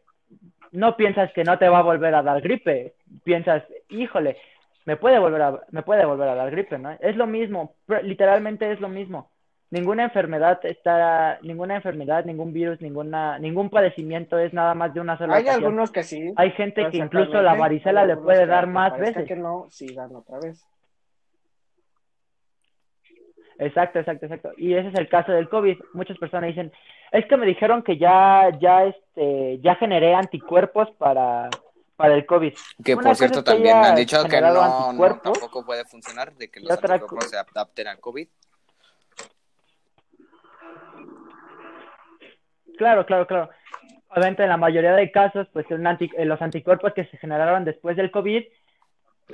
[0.71, 4.37] no piensas que no te va a volver a dar gripe, piensas, híjole,
[4.86, 6.91] me puede volver a, me puede volver a dar gripe, ¿no?
[7.00, 9.32] Es lo mismo, literalmente es lo mismo.
[9.72, 15.17] Ninguna enfermedad está, ninguna enfermedad, ningún virus, ninguna, ningún padecimiento es nada más de una
[15.17, 15.65] sola Hay ocasión.
[15.65, 16.32] algunos que sí.
[16.36, 19.28] Hay gente que incluso la varicela le puede dar más veces.
[19.28, 20.63] que no, sí dan otra vez.
[23.58, 24.52] Exacto, exacto, exacto.
[24.58, 25.78] Y ese es el caso del COVID.
[25.93, 26.72] Muchas personas dicen,
[27.12, 31.50] es que me dijeron que ya, ya, este, ya generé anticuerpos para,
[32.03, 32.53] para el COVID.
[32.83, 36.69] que Una por cierto también han dicho que no, tampoco puede funcionar, de que los
[36.71, 38.27] anticuerpos se adapten al COVID.
[42.77, 43.49] Claro, claro, claro.
[44.09, 47.95] Obviamente en la mayoría de casos, pues anti- eh, los anticuerpos que se generaron después
[47.95, 48.43] del COVID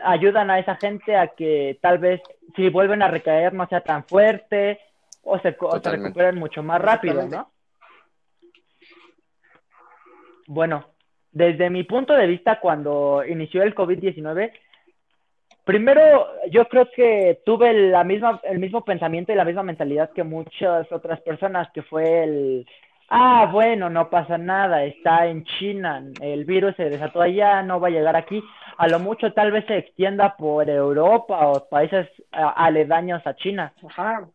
[0.04, 2.22] ayudan a esa gente a que tal vez
[2.56, 4.80] si vuelven a recaer no sea tan fuerte
[5.24, 7.26] o se, o se recuperen mucho más rápido.
[7.28, 7.52] ¿no?
[10.46, 10.86] Bueno,
[11.32, 14.52] desde mi punto de vista, cuando inició el COVID-19,
[15.64, 20.24] primero yo creo que tuve la misma, el mismo pensamiento y la misma mentalidad que
[20.24, 22.68] muchas otras personas, que fue el,
[23.10, 27.90] ah, bueno, no pasa nada, está en China, el virus se desató allá, no va
[27.90, 28.44] a llegar aquí,
[28.78, 33.74] a lo mucho tal vez se extienda por Europa o países aledaños a China.
[33.88, 34.28] Ajá.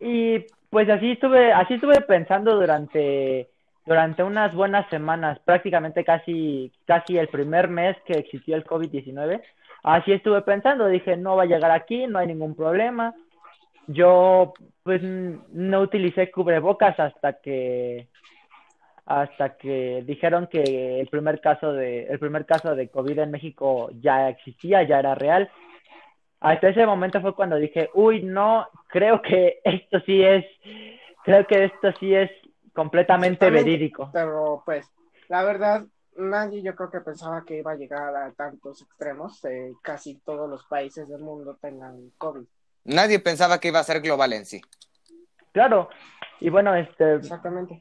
[0.00, 3.48] Y pues así estuve, así estuve pensando durante,
[3.84, 9.42] durante unas buenas semanas, prácticamente casi, casi el primer mes que existió el COVID-19.
[9.82, 13.14] Así estuve pensando, dije, no va a llegar aquí, no hay ningún problema.
[13.88, 18.08] Yo pues no utilicé cubrebocas hasta que
[19.04, 23.90] hasta que dijeron que el primer caso de el primer caso de COVID en México
[24.00, 25.50] ya existía, ya era real.
[26.40, 30.44] Hasta ese momento fue cuando dije, uy, no, creo que esto sí es,
[31.24, 32.30] creo que esto sí es
[32.72, 34.10] completamente verídico.
[34.12, 34.90] Pero pues,
[35.28, 35.84] la verdad,
[36.16, 39.44] nadie yo creo que pensaba que iba a llegar a tantos extremos.
[39.44, 42.46] eh, casi todos los países del mundo tengan COVID.
[42.84, 44.60] Nadie pensaba que iba a ser global en sí.
[45.52, 45.88] Claro.
[46.40, 47.80] Y bueno, este, Exactamente.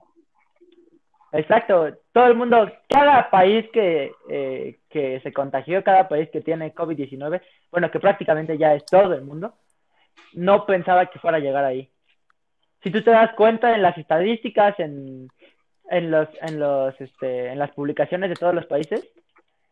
[1.31, 6.75] exacto, todo el mundo, cada país que, eh, que se contagió, cada país que tiene
[6.75, 9.55] COVID-19, bueno, que prácticamente ya es todo el mundo,
[10.33, 11.91] no pensaba que fuera a llegar ahí.
[12.83, 15.27] Si tú te das cuenta en las estadísticas, en,
[15.89, 19.07] en los, en los, este, en las publicaciones de todos los países,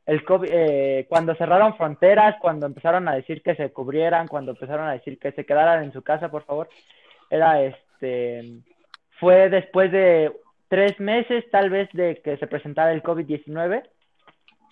[0.05, 4.87] el COVID, eh, cuando cerraron fronteras, cuando empezaron a decir que se cubrieran, cuando empezaron
[4.87, 6.67] a decir que se quedaran en su casa, por favor,
[7.29, 8.61] era este,
[9.19, 10.31] fue después de
[10.67, 13.83] tres meses tal vez de que se presentara el COVID-19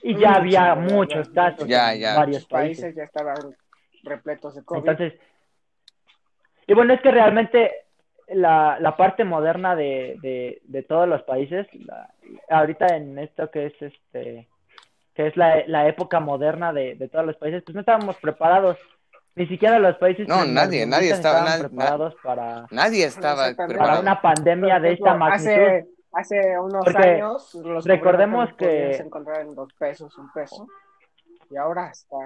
[0.04, 3.56] y ya había muchos casos ya, en varios países ya estaban
[4.04, 4.80] repletos de COVID.
[4.80, 5.20] Entonces,
[6.66, 7.72] y bueno, es que realmente
[8.28, 12.10] la, la parte moderna de, de, de todos los países, la-
[12.50, 14.48] ahorita en esto que es este,
[15.14, 18.78] que es la, la época moderna de, de todos los países, pues no estábamos preparados.
[19.36, 23.56] Ni siquiera los países No, nadie, nadie estaba- estaban na- preparados para, Nadie estaba Exactamente.
[23.56, 24.02] para preparado.
[24.02, 25.52] una pandemia de esta magnitud.
[25.52, 30.68] Hace, hace unos Porque años, los recordemos cubrebocas que- encontrar en dos pesos, un peso.
[31.52, 32.18] Y ahora hasta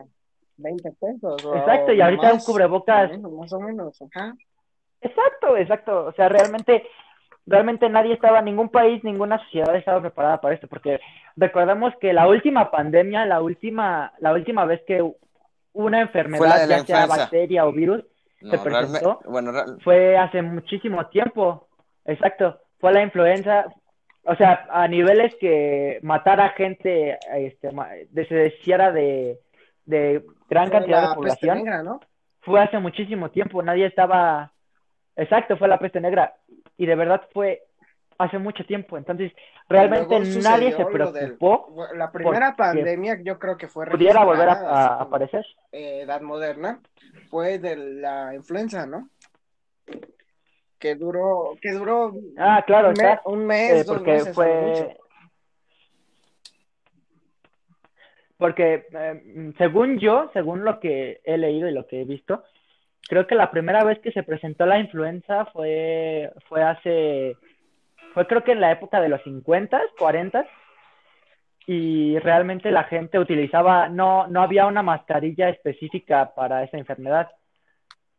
[0.57, 1.43] 20 pesos.
[1.45, 4.33] o Exacto, y ahorita un más, cubrebocas menos, Más o menos, ajá.
[5.01, 6.05] Exacto, exacto.
[6.05, 6.83] O sea, realmente
[7.45, 10.99] realmente nadie estaba, ningún país, ninguna sociedad estaba preparada para esto, porque
[11.35, 15.03] recordemos que la última pandemia, la última, la última vez que
[15.73, 18.03] una enfermedad, ya sea bacteria o virus,
[18.39, 19.51] se presentó, bueno,
[19.83, 21.67] fue hace muchísimo tiempo,
[22.05, 23.65] exacto, fue la influenza,
[24.23, 27.71] o sea, a niveles que matara gente, este,
[28.27, 29.39] se desciera de,
[29.85, 31.99] de gran cantidad de población, ¿no?
[32.41, 34.51] fue hace muchísimo tiempo, nadie estaba,
[35.21, 36.35] exacto, fue la peste negra,
[36.77, 37.63] y de verdad fue
[38.17, 38.97] hace mucho tiempo.
[38.97, 39.31] Entonces,
[39.67, 41.87] realmente nadie se preocupó.
[41.95, 43.87] la primera pandemia, yo creo que fue.
[43.87, 45.45] Pudiera volver a, aparecer.
[45.71, 46.79] Eh, edad moderna,
[47.29, 49.09] fue de la influenza, ¿no?
[50.79, 52.13] Que duró, que duró.
[52.37, 54.97] Ah, claro, un, mes, un mes eh, porque fue.
[58.37, 62.43] Porque, eh, según yo, según lo que he leído y lo que he visto,
[63.11, 67.35] creo que la primera vez que se presentó la influenza fue, fue hace,
[68.13, 70.45] fue creo que en la época de los 50, 40
[71.67, 77.29] y realmente la gente utilizaba, no, no había una mascarilla específica para esa enfermedad.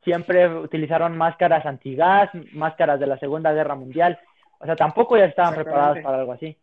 [0.04, 4.18] Siempre utilizaron máscaras antigas, máscaras de la Segunda Guerra Mundial.
[4.58, 6.54] O sea, tampoco ya estaban preparados para algo así.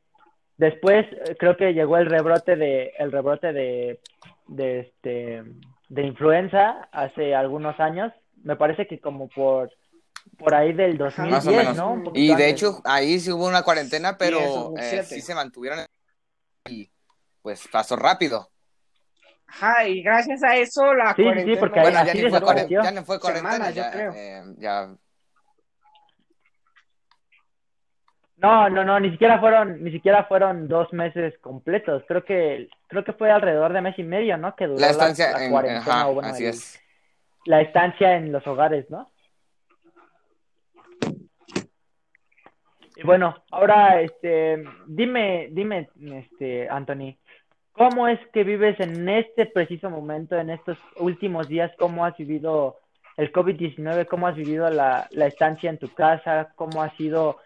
[0.56, 4.00] Después eh, creo que llegó el rebrote de, el rebrote de,
[4.48, 5.44] de este,
[5.90, 9.72] de influenza hace algunos años, me parece que como por
[10.38, 12.04] por ahí del 2010, ¿no?
[12.14, 15.80] Y de hecho ahí sí hubo una cuarentena, pero eh, sí, se mantuvieron
[16.70, 16.90] y
[17.42, 18.50] pues pasó rápido.
[19.48, 21.54] Ajá, y gracias a eso la sí, cuarentena...
[21.54, 24.96] Sí, porque bueno, ya, ni fue cuarentena, ya no fue cuarentena, ya, eh, ya.
[28.38, 32.04] No, no, no, ni siquiera fueron, ni siquiera fueron dos meses completos.
[32.08, 34.56] Creo que, creo que fue alrededor de mes y medio, ¿no?
[34.56, 36.82] Que duró la estancia la, cuarentena, en, así es.
[37.46, 39.10] La estancia en los hogares, ¿no?
[42.96, 47.16] Y bueno, ahora, este, dime, dime, este, Anthony,
[47.72, 51.72] ¿cómo es que vives en este preciso momento, en estos últimos días?
[51.78, 52.80] ¿Cómo has vivido
[53.16, 54.08] el COVID-19?
[54.08, 56.52] ¿Cómo has vivido la, la estancia en tu casa?
[56.56, 57.38] ¿Cómo ha sido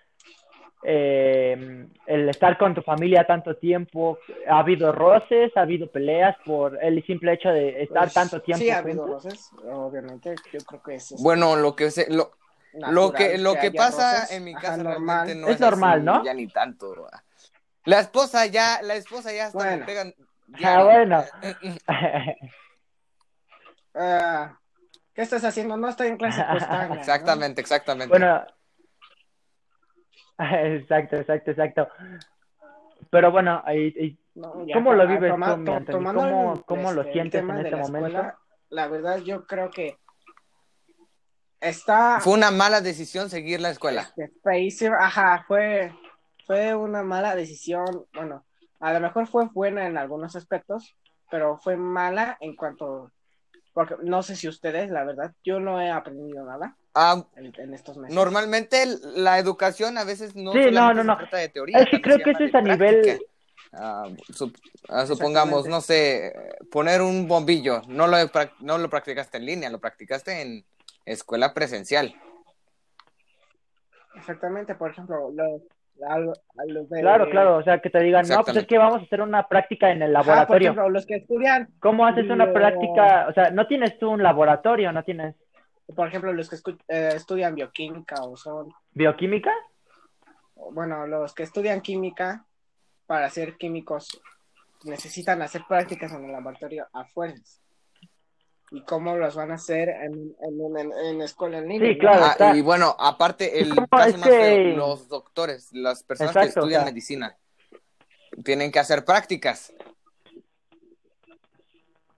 [0.84, 6.78] eh, el estar con tu familia tanto tiempo, ha habido roces, ha habido peleas por
[6.84, 8.64] el simple hecho de estar pues, tanto tiempo.
[8.64, 11.16] Sí, ha habido roces, obviamente, yo creo que es...
[11.22, 12.32] Bueno, lo que se, lo,
[12.74, 15.40] lo que, lo que, pasa en mi casa normal.
[15.40, 16.24] no es, normal, ¿no?
[16.24, 17.08] Ya ni tanto.
[17.86, 19.86] La esposa ya, la esposa ya está bueno.
[19.86, 20.14] pegan.
[20.64, 21.24] Ah, bueno.
[23.96, 24.58] Ah,
[25.14, 25.78] ¿Qué estás haciendo?
[25.78, 28.10] No estoy en clase pues, Exactamente, exactamente.
[28.10, 28.44] Bueno,
[30.52, 31.88] exacto, exacto, exacto.
[33.10, 34.18] Pero bueno, ahí,
[34.74, 38.34] ¿cómo lo vives tú, ¿Cómo, cómo lo este, sientes en este momento?
[38.70, 40.00] la verdad, yo creo que
[41.62, 42.20] está...
[42.20, 44.12] Fue una mala decisión seguir la escuela.
[44.18, 45.94] Este, ajá, fue,
[46.48, 47.86] fue una mala decisión.
[48.14, 48.46] Bueno,
[48.80, 50.98] a lo mejor fue buena en algunos aspectos,
[51.30, 53.12] pero fue mala en cuanto...
[53.74, 56.76] Porque no sé si ustedes, la verdad, yo no he aprendido nada.
[56.96, 58.16] Ah, en, estos meses.
[58.16, 61.18] Normalmente la educación a veces no, sí, no, no, no.
[61.18, 61.80] trata de teoría.
[61.80, 63.20] Es que creo que eso es a nivel...
[63.76, 64.08] Ah,
[64.90, 66.32] ah, supongamos, no sé,
[66.72, 68.18] poner un bombillo, no lo,
[68.60, 70.66] no lo practicaste en línea, lo practicaste en
[71.06, 72.14] escuela presencial.
[74.16, 75.32] Exactamente, por ejemplo,
[75.96, 79.48] Claro, claro, o sea, que te digan, no, pues es que vamos a hacer una
[79.48, 80.48] práctica en el laboratorio.
[80.48, 81.70] por ejemplo, los que estudian...
[81.80, 83.28] ¿Cómo haces una práctica?
[83.30, 85.36] O sea, no tienes tú un laboratorio, no tienes
[85.96, 88.74] por ejemplo, los que eh, estudian bioquímica o son...
[88.92, 89.52] ¿Bioquímica?
[90.72, 92.46] Bueno, los que estudian química
[93.06, 94.22] para ser químicos
[94.84, 97.62] necesitan hacer prácticas en el laboratorio a fuerzas.
[98.72, 101.94] ¿Y cómo los van a hacer en, en, en, escuela en línea?
[101.94, 102.26] Sí, claro.
[102.40, 104.30] Ah, y bueno, aparte, el caso más
[104.76, 107.38] los doctores, las personas que estudian medicina,
[108.44, 109.72] tienen que hacer prácticas.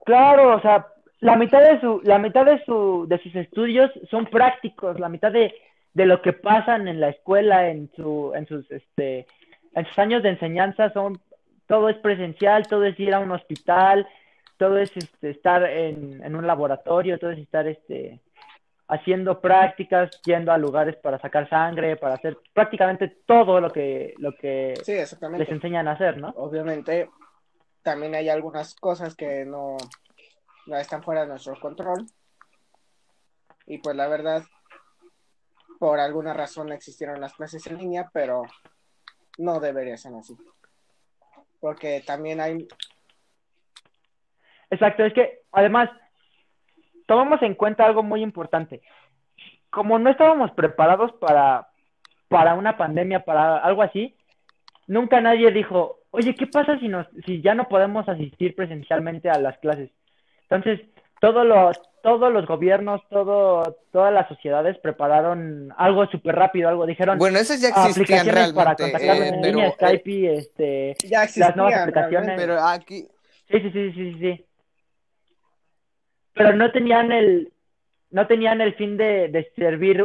[0.06, 0.86] Claro, o sea,
[1.20, 5.32] la mitad de su, la mitad de su, de sus estudios son prácticos, la mitad
[5.32, 5.54] de,
[5.94, 9.26] de lo que pasan en la escuela, en su, en sus, este,
[9.74, 11.18] en sus años de enseñanza son,
[11.66, 14.06] todo es presencial, todo es ir a un hospital,
[14.58, 18.20] todo es este, estar en, en un laboratorio, todo es estar este,
[18.88, 24.34] haciendo prácticas, yendo a lugares para sacar sangre, para hacer prácticamente todo lo que, lo
[24.36, 26.28] que les enseñan a hacer, ¿no?
[26.36, 27.08] Obviamente,
[27.82, 29.76] también hay algunas cosas que no,
[30.66, 32.06] no están fuera de nuestro control.
[33.66, 34.42] Y pues la verdad,
[35.78, 38.42] por alguna razón existieron las clases en línea, pero
[39.38, 40.36] no debería ser así.
[41.60, 42.68] Porque también hay...
[44.70, 45.90] Exacto, es que además
[47.06, 48.82] tomamos en cuenta algo muy importante.
[49.70, 51.68] Como no estábamos preparados para,
[52.28, 54.16] para una pandemia, para algo así,
[54.86, 59.38] nunca nadie dijo, oye, ¿qué pasa si, nos, si ya no podemos asistir presencialmente a
[59.38, 59.90] las clases?
[60.48, 60.80] Entonces,
[61.20, 67.18] todos los, todos los gobiernos, todo, todas las sociedades prepararon algo súper rápido, algo dijeron.
[67.18, 68.82] Bueno, esas ya existían aplicaciones para realmente.
[68.82, 72.26] contactarnos eh, en pero, línea, eh, Skype y este, Ya las nuevas existían, aplicaciones.
[72.26, 72.36] realmente.
[72.36, 73.08] pero aquí,
[73.50, 74.44] Sí, sí, sí, sí, sí, sí.
[76.34, 77.52] Pero no tenían el,
[78.10, 80.04] no tenían el fin de, de servir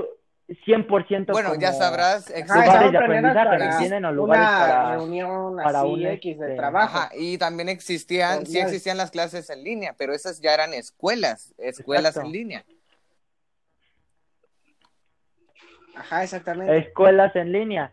[0.65, 4.05] 100% bueno, ya como- sabrás, Ajá, existen- lugares de aprendizaje, para ¿entienden?
[4.05, 6.97] O lugares una para- reunión para así un, X de este, trabajo.
[6.97, 11.53] Ajá, y también existían, sí existían las clases en línea, pero esas ya eran escuelas,
[11.57, 12.27] escuelas Exacto.
[12.27, 12.65] en línea.
[15.95, 16.77] Ajá, exactamente.
[16.77, 17.91] escuelas en línea.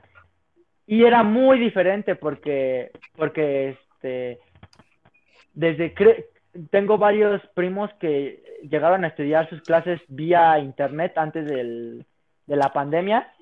[0.86, 4.38] Y era muy diferente porque, porque este,
[5.52, 6.24] desde, cre-
[6.70, 12.06] tengo varios primos que llegaron a estudiar sus clases vía internet antes del,
[12.48, 13.32] de la pandemia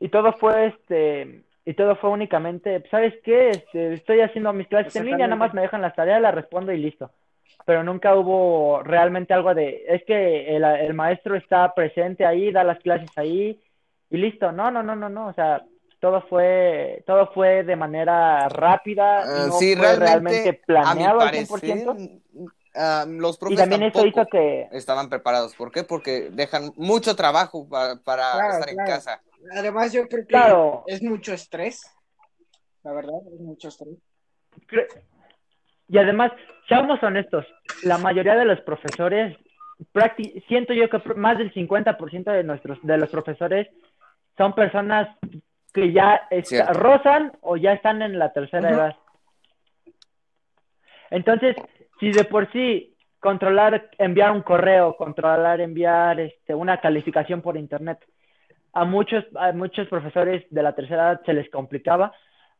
[0.00, 3.50] y todo fue, este, y todo fue únicamente, ¿sabes qué?
[3.50, 6.72] Este, estoy haciendo mis clases en línea, nada más me dejan las tareas, las respondo
[6.72, 7.10] y listo.
[7.64, 12.64] Pero nunca hubo realmente algo de, es que el, el maestro está presente ahí, da
[12.64, 13.60] las clases ahí,
[14.10, 14.52] y listo.
[14.52, 15.28] No, no, no, no, no.
[15.28, 15.62] O sea,
[16.00, 21.30] todo fue, todo fue de manera rápida, Ah, no sí, fue realmente, realmente planeado al
[21.30, 22.22] parecer, 100%.
[22.74, 25.54] Ah, los Y profes también eso hizo que, estaban preparados.
[25.54, 25.84] ¿Por qué?
[25.84, 29.22] Porque dejan mucho trabajo para, para Claro, estar en casa.
[29.56, 31.82] Además, yo creo que claro, es mucho estrés.
[32.82, 33.96] La verdad, es mucho estrés.
[34.68, 34.88] cre-
[35.88, 36.32] y además,
[36.68, 37.46] seamos honestos,
[37.82, 39.36] la mayoría de los profesores,
[39.94, 43.68] prácti- siento yo que más del 50% de nuestros, de los profesores
[44.36, 45.16] son personas
[45.72, 48.96] que ya está- rozan o ya están en la tercera edad.
[51.10, 51.56] Entonces,
[52.00, 57.98] si de por sí controlar enviar un correo, controlar enviar este, una calificación por internet,
[58.72, 62.12] a muchos, a muchos profesores de la tercera edad se les complicaba,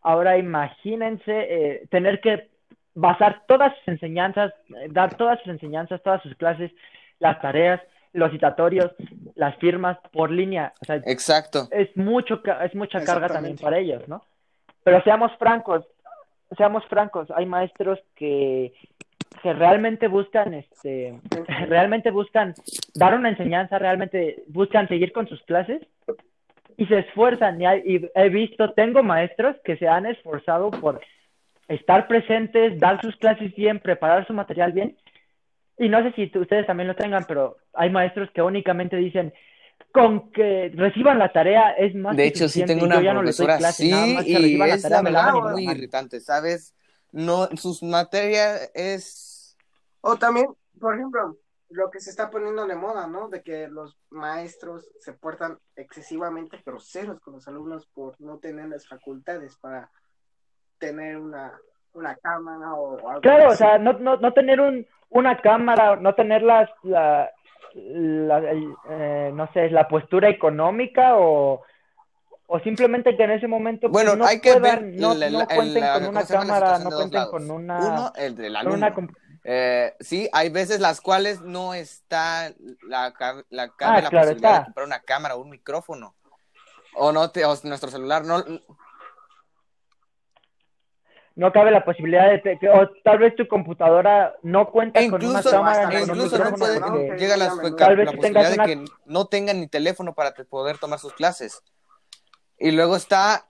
[0.03, 2.49] ahora imagínense eh, tener que
[2.95, 6.73] basar todas sus enseñanzas, eh, dar todas sus enseñanzas, todas sus clases,
[7.21, 7.81] las tareas,
[8.13, 8.91] los citatorios,
[9.37, 10.73] las firmas por línea.
[10.81, 11.69] O sea, Exacto.
[11.71, 14.25] es mucho ca- es mucha carga también para ellos, ¿no?
[14.83, 15.85] Pero seamos francos,
[16.57, 18.73] seamos francos, hay maestros que,
[19.43, 21.19] que realmente buscan este
[21.69, 22.55] realmente buscan
[22.95, 25.81] dar una enseñanza, realmente buscan seguir con sus clases
[26.77, 31.01] y se esfuerzan y, hay- y he visto, tengo maestros que se han esforzado por
[31.67, 34.97] estar presentes, dar sus clases bien, preparar su material bien.
[35.77, 39.33] Y no sé si ustedes también lo tengan, pero hay maestros que únicamente dicen,
[39.93, 43.03] con que reciban la tarea es más De que hecho, sí suficiente, tengo una yo
[43.03, 46.75] ya no profesora clase, que y es la verdad muy irritante, ¿sabes?
[47.13, 49.57] No, sus materias es...
[50.01, 50.47] O también,
[50.79, 51.37] por ejemplo,
[51.71, 53.29] lo que se está poniendo de moda, ¿no?
[53.29, 58.87] De que los maestros se portan excesivamente groseros con los alumnos por no tener las
[58.87, 59.91] facultades para
[60.79, 61.59] tener una,
[61.93, 66.15] una cámara o algo Claro, o sea, no, no, no tener un, una cámara, no
[66.15, 67.31] tener las, la,
[67.75, 71.63] la, el, eh, no sé, la postura económica o,
[72.51, 75.29] o simplemente que en ese momento pues, Bueno, no hay que puedan, ver no, la-
[75.31, 78.57] no la- cuenten la- con ¿cómo una cámara, no cuenten con una, Uno, el del
[78.67, 78.95] una
[79.45, 82.51] Eh, sí, hay veces las cuales no está
[82.83, 83.13] la,
[83.51, 84.59] la, Ah, la claro posibilidad está.
[84.61, 86.15] de comprar una cámara o un micrófono.
[86.95, 88.43] O no te, o nuestro celular no
[91.37, 95.09] no cabe la posibilidad de te- que- o tal vez tu computadora no cuenta e
[95.09, 96.87] con una cámara e con un incluso no micrófono puede, ¿no?
[96.89, 97.47] porque- Que llega la,
[97.77, 101.63] Tal vez posibilidad de que no tengan ni teléfono para te- poder tomar sus clases.
[102.59, 103.45] Y luego está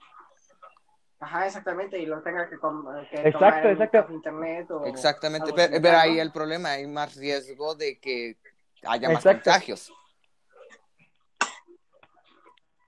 [1.21, 4.13] Ajá, exactamente, y lo tenga que, que Exacto, tomar en exacto.
[4.13, 8.37] internet o exactamente, pero, ahí el problema, hay más riesgo de que
[8.83, 9.43] haya más Exacto.
[9.43, 9.93] contagios.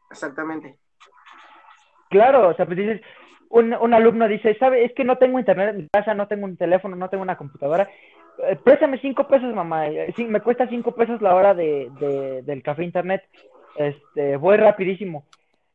[0.10, 0.78] Exactamente.
[2.10, 3.02] Claro, o sea, pues dices,
[3.50, 4.86] un, un alumno dice, ¿sabe?
[4.86, 7.38] Es que no tengo internet en mi casa, no tengo un teléfono, no tengo una
[7.38, 7.90] computadora.
[8.44, 9.88] Eh, préstame cinco pesos, mamá.
[9.88, 13.24] Eh, sí, me cuesta cinco pesos la hora de, de- del café internet.
[13.76, 15.26] Este, voy rapidísimo.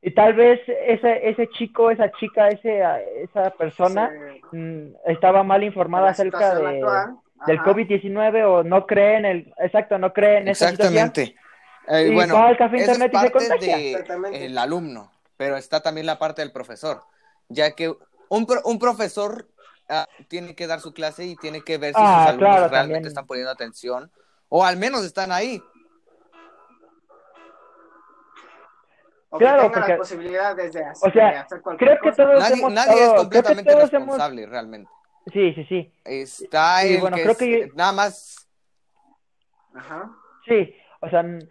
[0.06, 2.80] Y tal vez ese, ese chico, esa chica, ese,
[3.24, 6.74] esa persona Se- mm, estaba mal informada acerca de,
[7.48, 7.64] del ajá.
[7.64, 11.08] COVID-19 o no cree en el, exacto, no cree en esa situación.
[11.08, 11.36] Exactamente.
[11.88, 13.78] Eh, Y bueno, va al café internet y es se parte contagia.
[13.78, 14.38] Exactamente.
[14.38, 17.02] del alumno, pero está también la parte del profesor,
[17.48, 17.92] ya que
[18.28, 19.48] un, pro- un profesor
[19.88, 22.68] ah, tiene que dar su clase y tiene que ver si Ah, sus alumnos claro,
[22.68, 23.06] realmente también.
[23.08, 24.08] están poniendo atención
[24.50, 25.60] o al menos están ahí.
[29.28, 32.08] O Claro, que tenga porque- la posibilidad desde O sea, de hacer cualquier Creo que
[32.10, 32.22] cosa.
[32.24, 34.90] todos Nadie, hemos nadie es estado- creo que completamente hemos- responsable realmente.
[35.32, 35.92] Sí, sí, sí.
[36.04, 38.48] Está Sí, el bueno, que creo es- que- nada más
[39.74, 40.10] Ajá.
[40.46, 41.46] Sí, o sea, n-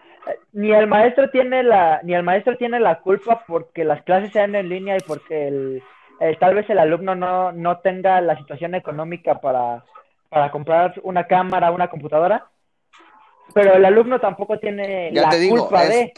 [0.54, 4.56] ni el maestro tiene la, ni el maestro tiene la culpa porque las clases sean
[4.56, 5.84] en línea y porque el,
[6.22, 9.84] eh, tal vez el alumno no, no tenga la situación económica para,
[10.30, 12.48] para comprar una cámara, una computadora,
[13.54, 16.12] pero el alumno tampoco tiene Ya la te digo, culpa de,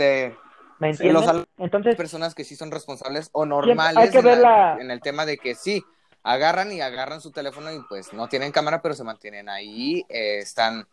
[0.79, 1.29] ¿me los entiendes?
[1.29, 4.81] alumnos- Entonces, personas que sí son responsables o normales hay que en, ver la- la-
[4.81, 5.83] en el tema de que sí,
[6.23, 10.39] agarran y agarran su teléfono y pues no tienen cámara, pero se mantienen ahí, eh,
[10.39, 10.87] están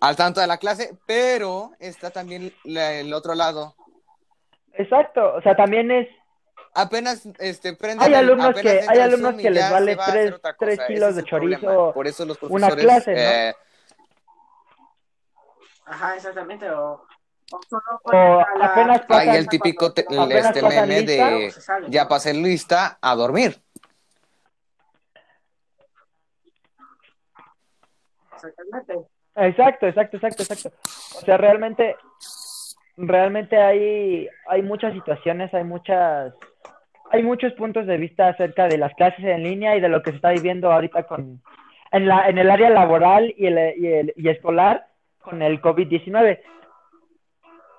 [0.00, 3.74] al tanto de la clase, pero está también la- el otro lado.
[4.74, 6.08] exacto, o sea, también es,
[6.72, 10.06] Apenas este prenden Hay el- alumnos apenas que- hay el alumnos que les vale va
[10.06, 11.60] tres- tres kilos de el problema.
[11.60, 13.18] chorizo, Por eso los una clase, ¿no?
[13.20, 13.54] eh,
[15.84, 16.70] Ajá, exactamente.
[16.70, 17.04] O,
[18.04, 22.34] o apenas hay el típico te- apenas este pasan meme lista, de sale, ya pasé
[22.34, 23.56] lista a dormir.
[28.34, 28.94] Exactamente.
[29.36, 30.68] Exacto, exacto, exacto, exacto.
[31.16, 31.96] O sea, realmente,
[32.96, 36.34] realmente hay, hay muchas situaciones, hay muchas,
[37.10, 40.10] hay muchos puntos de vista acerca de las clases en línea y de lo que
[40.10, 41.42] se está viviendo ahorita con,
[41.92, 44.88] en la, en el área laboral y, el, y, el, y escolar
[45.20, 46.40] con el COVID-19.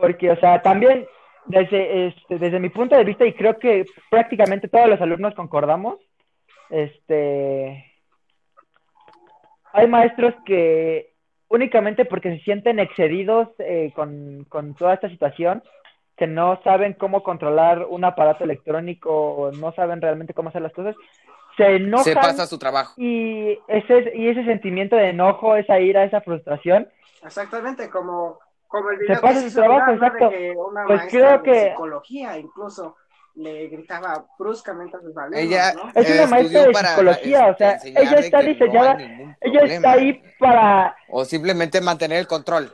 [0.01, 1.05] Porque, o sea, también
[1.45, 5.99] desde, este, desde mi punto de vista, y creo que prácticamente todos los alumnos concordamos,
[6.71, 7.85] este,
[9.73, 11.13] hay maestros que
[11.49, 15.61] únicamente porque se sienten excedidos eh, con, con toda esta situación,
[16.17, 20.73] que no saben cómo controlar un aparato electrónico o no saben realmente cómo hacer las
[20.73, 20.95] cosas,
[21.57, 22.93] se enojan Se pasa su trabajo.
[22.97, 26.87] y ese, y ese sentimiento de enojo, esa ira, esa frustración,
[27.23, 28.39] Exactamente, como,
[28.71, 30.29] como el Se pasa que su trabajo, exacto.
[30.29, 32.95] De que una Pues maestra creo de que- psicología incluso
[33.35, 35.91] le gritaba bruscamente a sus alumnos, Ella ¿no?
[35.95, 38.97] Es una eh, maestra de psicología, o sea, ella está que no diseñada-
[39.41, 42.71] ella está ahí para O simplemente mantener el control.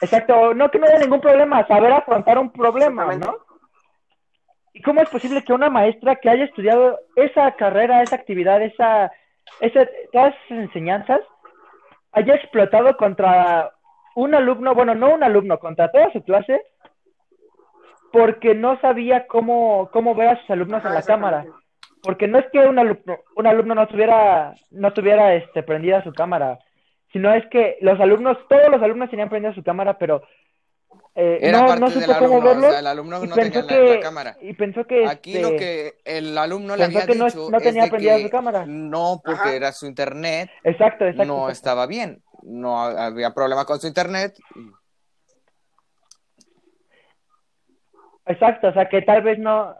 [0.00, 3.14] Exacto, no que no haya ningún problema, saber afrontar un problema.
[3.16, 3.38] ¿no?
[4.74, 9.10] ¿Y cómo es posible que una maestra que haya estudiado esa carrera, esa actividad, esa,
[9.60, 11.20] esa, todas esas enseñanzas,
[12.16, 13.72] haya explotado contra
[14.14, 16.62] un alumno, bueno, no un alumno, contra toda su clase,
[18.10, 21.44] porque no sabía cómo, cómo ver a sus alumnos Ajá, en la cámara?
[22.02, 26.12] Porque no es que un alumno, un alumno no tuviera, no tuviera este, prendida su
[26.12, 26.58] cámara,
[27.12, 30.22] sino es que los alumnos, todos los alumnos tenían prendida su cámara, pero
[31.16, 33.28] eh, Era no, parte no del supo cómo alumno, verlo o sea, el alumno y
[33.28, 34.36] no tenía pensó la, la que cámara.
[34.40, 37.58] y pensó que Aquí este, lo que el alumno le había que no- dicho no
[37.58, 38.64] tenía de prendida que su cámara.
[38.66, 39.56] no, porque Ajá.
[39.56, 41.52] era su internet, exacto, exacto, no exacto.
[41.52, 44.36] estaba bien, no había problema con su internet.
[48.26, 49.76] Exacto, o sea que tal vez no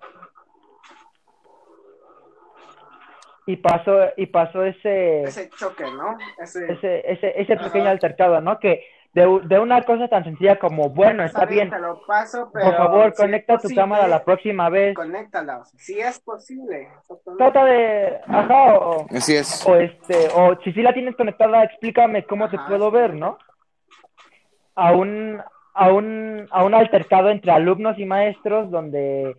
[3.46, 6.16] y pasó y pasó ese Ese choque, ¿no?
[6.38, 7.90] Ese, ese ese ese pequeño Ajá.
[7.92, 8.58] altercado, ¿no?
[8.58, 8.84] Que
[9.16, 12.76] de, de una cosa tan sencilla como bueno, está bien, Te lo paso, pero por
[12.76, 14.94] favor, si conecta tu cámara la próxima vez.
[14.94, 16.88] Conéctala, si es posible.
[17.38, 19.66] Trata de ajá o, Así es.
[19.66, 23.38] o este o si sí la tienes conectada, explícame cómo te puedo ver, ¿no?
[24.74, 25.40] A un
[25.72, 29.34] a un a un altercado entre alumnos y maestros donde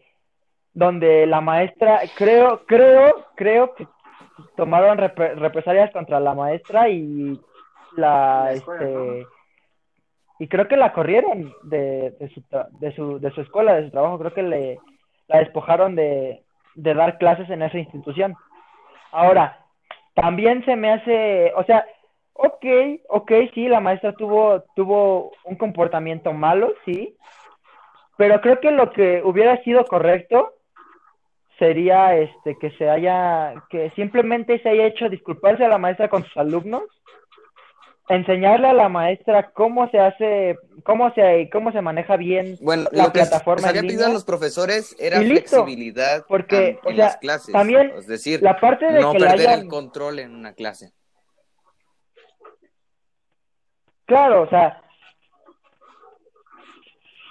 [0.73, 3.87] donde la maestra creo creo creo que
[4.55, 7.39] tomaron repre- represalias contra la maestra y
[7.95, 9.27] la La escuela, este
[10.39, 12.43] y creo que la corrieron de, de su
[12.79, 14.19] de su de su escuela de su trabajo.
[14.19, 14.79] Creo que le
[15.27, 16.43] la despojaron de
[16.75, 18.35] de dar clases en esa institución.
[19.11, 19.65] Ahora
[20.13, 21.85] también se me hace o sea
[22.33, 22.65] ok
[23.09, 27.15] ok sí la maestra tuvo tuvo un comportamiento malo sí
[28.17, 30.53] pero creo que lo que hubiera sido correcto
[31.59, 36.23] sería este que se haya que simplemente se haya hecho disculparse a la maestra con
[36.23, 36.83] sus alumnos
[38.09, 43.03] enseñarle a la maestra cómo se hace cómo se cómo se maneja bien Bueno, la
[43.05, 45.65] lo que se plataforma había en pedido a los profesores era listo.
[45.65, 47.51] flexibilidad Porque, o en sea, las clases.
[47.51, 50.91] también es decir, la parte de no que perder hayan el control en una clase.
[54.05, 54.81] Claro, o sea,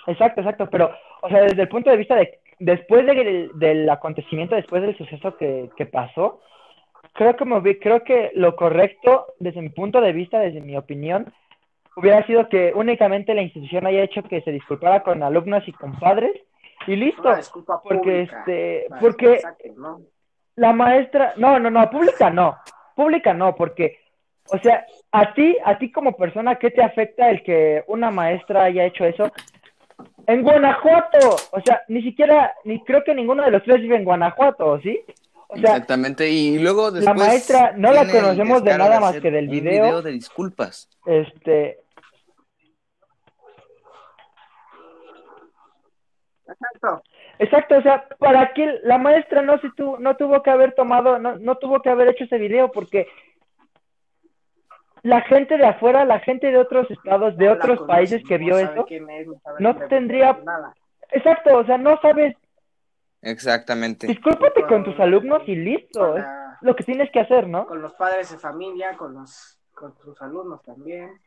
[0.06, 0.90] exacto, exacto, pero,
[1.22, 5.36] o sea, desde el punto de vista de, después de- del acontecimiento, después del suceso
[5.38, 6.42] que, que pasó,
[7.16, 11.32] creo que me creo que lo correcto, desde mi punto de vista, desde mi opinión,
[11.96, 15.98] hubiera sido que únicamente la institución haya hecho que se disculpara con alumnos y con
[15.98, 16.40] padres,
[16.86, 19.40] y listo, disculpa porque, pública este, porque
[20.56, 22.56] la maestra, no, no, no, pública no,
[22.94, 23.98] pública no, porque,
[24.50, 28.64] o sea, a ti, a ti como persona, ¿qué te afecta el que una maestra
[28.64, 29.32] haya hecho eso?
[30.26, 34.04] En Guanajuato, o sea, ni siquiera, ni creo que ninguno de los tres vive en
[34.04, 35.00] Guanajuato, ¿sí?
[35.50, 37.16] Exactamente, y luego después...
[37.16, 39.84] La maestra no la conocemos de nada más que del video.
[39.84, 40.88] video de disculpas.
[41.06, 41.80] Este...
[46.48, 47.02] Exacto.
[47.38, 51.18] Exacto, o sea, para que la maestra no se tu, no tuvo que haber tomado,
[51.18, 53.06] no, no tuvo que haber hecho ese video porque
[55.02, 58.86] la gente de afuera, la gente de otros estados, de otros países que vio eso,
[59.58, 60.38] no tendría...
[61.10, 62.34] Exacto, o sea, no sabes...
[63.22, 64.06] Exactamente.
[64.06, 66.24] Discúlpate con, tus alumnos y listo, es
[66.60, 67.66] lo que tienes que hacer, ¿no?
[67.66, 71.20] Con los padres de familia, con los con tus alumnos también.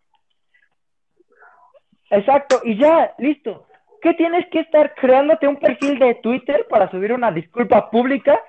[2.10, 3.68] Exacto, y ya, listo.
[4.02, 8.42] ¿Qué tienes que estar creándote un perfil de Twitter para subir una disculpa pública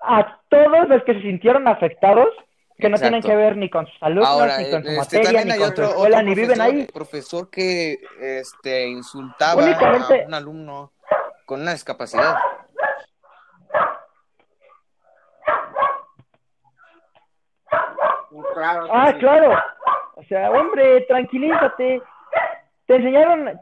[0.00, 2.28] a todos los que se sintieron afectados
[2.78, 5.58] que no tienen que ver ni con sus alumnos, ni con su este, materia, ni
[5.58, 6.86] con su escuela, ni viven ahí.
[6.92, 10.92] profesor que este, insultaba a un alumno
[11.46, 12.36] con una discapacidad.
[18.92, 19.56] Ah, claro.
[20.14, 22.00] O sea, hombre, tranquilízate.
[22.86, 23.58] Te enseñaron,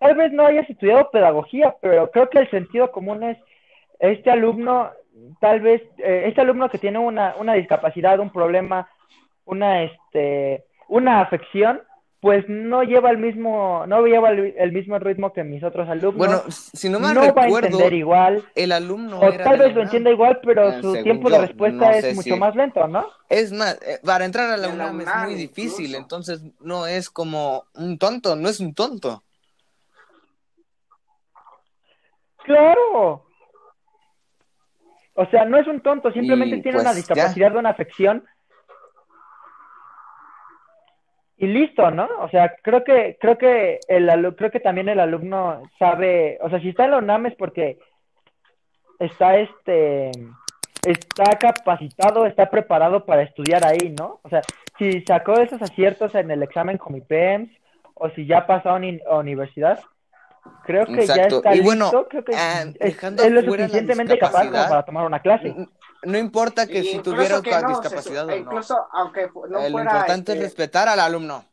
[0.00, 3.38] tal vez no hayas estudiado pedagogía, pero creo que el sentido común es,
[3.98, 4.90] este alumno
[5.40, 8.88] tal vez eh, este alumno que tiene una, una discapacidad, un problema,
[9.44, 11.82] una, este, una afección,
[12.22, 16.16] pues no lleva el mismo, no lleva el, mismo ritmo que mis otros alumnos.
[16.16, 18.44] Bueno, si no me va a entender igual.
[18.54, 22.14] El alumno o tal vez lo entienda igual, pero eh, su tiempo de respuesta es
[22.14, 23.08] mucho más lento, ¿no?
[23.28, 27.64] Es más, eh, para entrar a la UNAM es muy difícil, entonces no es como
[27.74, 29.24] un tonto, no es un tonto.
[32.44, 33.26] Claro,
[35.14, 38.24] o sea, no es un tonto, simplemente tiene una pues, discapacidad de una afección.
[41.42, 42.08] Y listo, ¿no?
[42.20, 46.60] O sea, creo que creo que el creo que también el alumno sabe, o sea,
[46.60, 47.80] si está en la UNAM es porque
[49.00, 50.12] está este
[50.86, 54.20] está capacitado, está preparado para estudiar ahí, ¿no?
[54.22, 54.40] O sea,
[54.78, 56.78] si sacó esos aciertos en el examen
[57.08, 57.50] PEMS
[57.94, 58.80] o si ya pasó a,
[59.10, 59.80] a universidad,
[60.64, 64.84] Creo que ya está y bueno, listo, creo que ah, es, lo suficientemente capaz para
[64.84, 65.54] tomar una clase.
[66.04, 68.36] No importa que si tuviera discapacidad o no.
[68.36, 71.44] Incluso aunque no Lo importante es este respetar al alumno.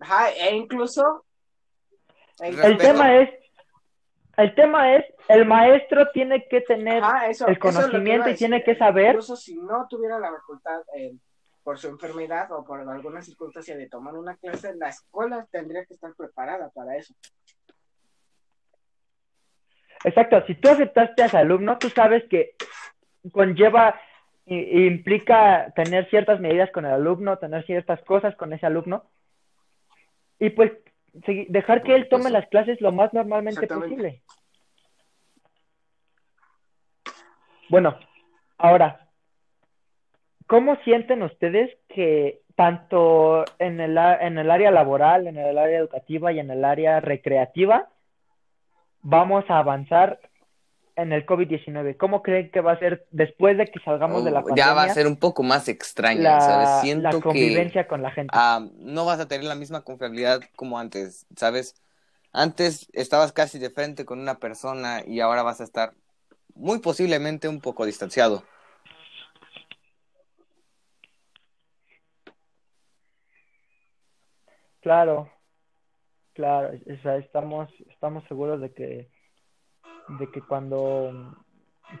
[0.00, 1.24] Ajá, e incluso
[2.40, 3.30] el tema es
[4.36, 7.02] el tema es el maestro tiene que tener
[7.46, 11.16] el conocimiento y tiene que saber incluso si no tuviera la facultad eh,
[11.68, 15.92] por su enfermedad o por alguna circunstancia de tomar una clase, la escuela tendría que
[15.92, 17.12] estar preparada para eso.
[20.04, 22.52] Exacto, si tú aceptaste a ese alumno, tú sabes que
[23.32, 24.00] conlleva
[24.50, 29.04] implica tener ciertas medidas con el alumno, tener ciertas cosas con ese alumno.
[30.38, 30.72] Y pues
[31.48, 34.22] dejar que él tome las clases lo más normalmente posible.
[37.68, 37.98] Bueno,
[38.56, 39.08] ahora,
[40.46, 46.32] ¿cómo sienten ustedes que tanto en el, en el área laboral, en el área educativa
[46.32, 47.88] y en el área recreativa
[49.02, 50.20] vamos a avanzar
[50.98, 51.96] en el COVID-19?
[51.96, 54.64] ¿Cómo creen que va a ser después de que salgamos de la pandemia?
[54.64, 58.32] Ya va a ser un poco más extraño, la, Siento la convivencia con la gente.
[58.34, 61.76] Ah, no vas a tener la misma confiabilidad como antes, ¿sabes?
[62.32, 65.92] Antes estabas casi de frente con una persona y ahora vas a estar
[66.54, 68.42] muy posiblemente un poco distanciado.
[74.80, 75.30] Claro,
[76.38, 76.70] claro,
[77.18, 79.08] estamos, estamos seguros de que,
[80.20, 81.34] de que cuando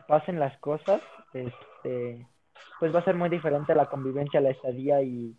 [0.06, 2.24] pasen las cosas, este,
[2.78, 5.34] pues va a ser muy diferente la convivencia, la estadía y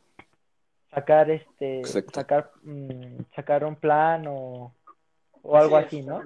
[0.94, 4.76] sacar este, sacar, mm, sacar un plan o,
[5.44, 6.22] o algo así, ¿no?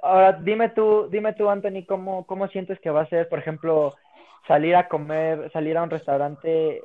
[0.00, 3.94] Ahora, dime tú, dime tú, Anthony, ¿cómo, cómo sientes que va a ser, por ejemplo,
[4.46, 6.80] salir a comer, salir a un restaurante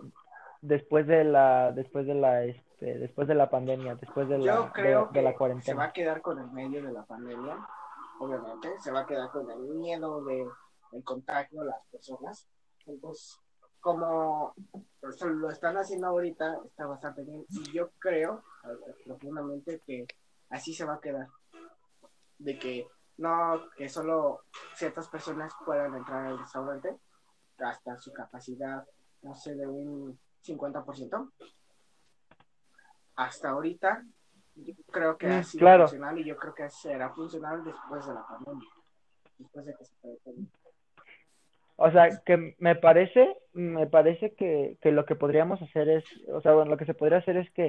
[0.59, 4.71] después de la, después de la, este, después de la pandemia, después de la,
[5.11, 5.63] de, la cuarentena?
[5.63, 7.57] Se va a quedar con el medio de la pandemia,
[8.19, 10.45] obviamente, se va a quedar con el miedo de,
[10.91, 12.47] del contagio de las personas.
[12.85, 13.39] Entonces,
[13.79, 14.53] como
[15.21, 17.45] lo están haciendo ahorita, está bastante bien.
[17.49, 18.43] Y yo creo
[19.05, 20.05] profundamente que
[20.49, 21.27] así se va a quedar.
[22.37, 24.41] De que no, que solo
[24.75, 26.97] ciertas personas puedan entrar al restaurante
[27.59, 28.85] hasta su capacidad,
[29.21, 31.31] no sé, de un 50%
[33.15, 34.03] hasta ahorita
[34.55, 38.13] yo creo que ha mm, sido funcional y yo creo que será funcional después de
[38.13, 38.69] la pandemia.
[39.37, 40.19] Después de que se
[41.75, 46.39] o sea, que me parece, me parece que, que, lo que podríamos hacer es, o
[46.39, 47.67] sea, bueno, lo que se podría hacer es que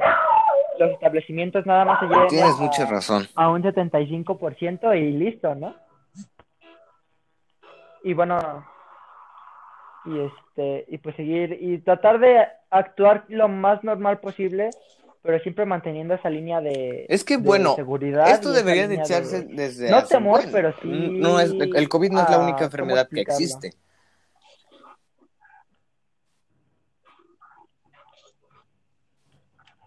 [0.79, 3.27] los establecimientos nada más se lleven Tienes mucha razón.
[3.35, 5.75] a un 75% y listo, ¿no?
[8.05, 8.39] y bueno,
[10.05, 14.69] y este, y pues seguir, y tratar de actuar lo más normal posible,
[15.25, 18.29] pero siempre manteniendo esa línea de, Es que, de bueno, seguridad.
[18.29, 22.23] Esto debería de echarse desde No hace temor, pero sí No es, el COVID no
[22.23, 23.71] es la única ¿cómo enfermedad que existe.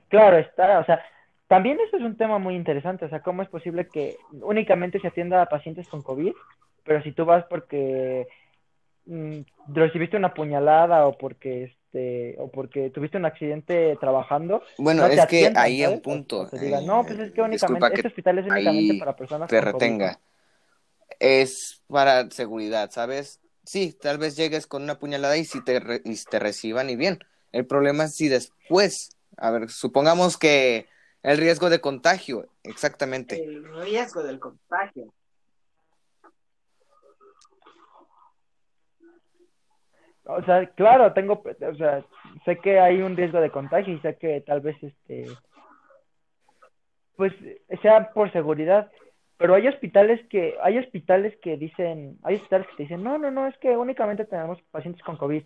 [0.07, 1.05] Claro, está, o sea,
[1.47, 5.09] también eso es un tema muy interesante, o sea, ¿cómo es posible que únicamente se
[5.09, 6.33] atienda a pacientes con COVID,
[6.83, 8.27] pero si tú vas porque
[9.05, 15.07] mm, recibiste una puñalada o porque este o porque tuviste un accidente trabajando, Bueno, no
[15.07, 16.41] es que ahí hay un punto.
[16.41, 19.67] o eh, no, pues es que únicamente, este hospital es únicamente para personas te con
[19.69, 19.95] COVID, ¿no?
[19.95, 20.19] retenga.
[21.19, 23.39] Es para seguridad, ¿sabes?
[23.63, 26.89] Sí, tal vez llegues con una puñalada y si te, re- y si te reciban
[26.89, 27.19] y bien.
[27.51, 30.87] El problema es si después, a ver, supongamos que
[31.23, 33.43] el riesgo de contagio, exactamente.
[33.43, 35.13] El riesgo del contagio.
[40.27, 42.03] O sea, claro, tengo, o sea,
[42.45, 45.27] sé que hay un riesgo de contagio y sé que tal vez este,
[47.15, 47.33] pues
[47.81, 48.91] sea por seguridad,
[49.37, 53.31] pero hay hospitales que, hay hospitales que dicen, hay hospitales que te dicen, no, no,
[53.31, 55.43] no, es que únicamente tenemos pacientes con COVID.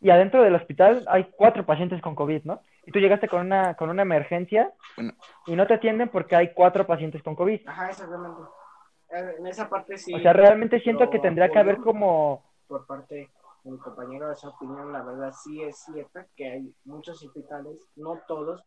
[0.00, 2.60] Y adentro del hospital hay cuatro pacientes con COVID, ¿no?
[2.84, 5.12] Y tú llegaste con una, con una emergencia Bueno.
[5.46, 7.60] y no te atienden porque hay cuatro pacientes con COVID.
[7.66, 8.42] Ajá, exactamente.
[9.14, 10.12] Eh, En esa parte sí.
[10.12, 13.30] O sea, realmente siento que tendría que haber como, por parte
[13.64, 18.62] mi compañero esa opinión, la verdad sí es cierta que hay muchos hospitales, no todos,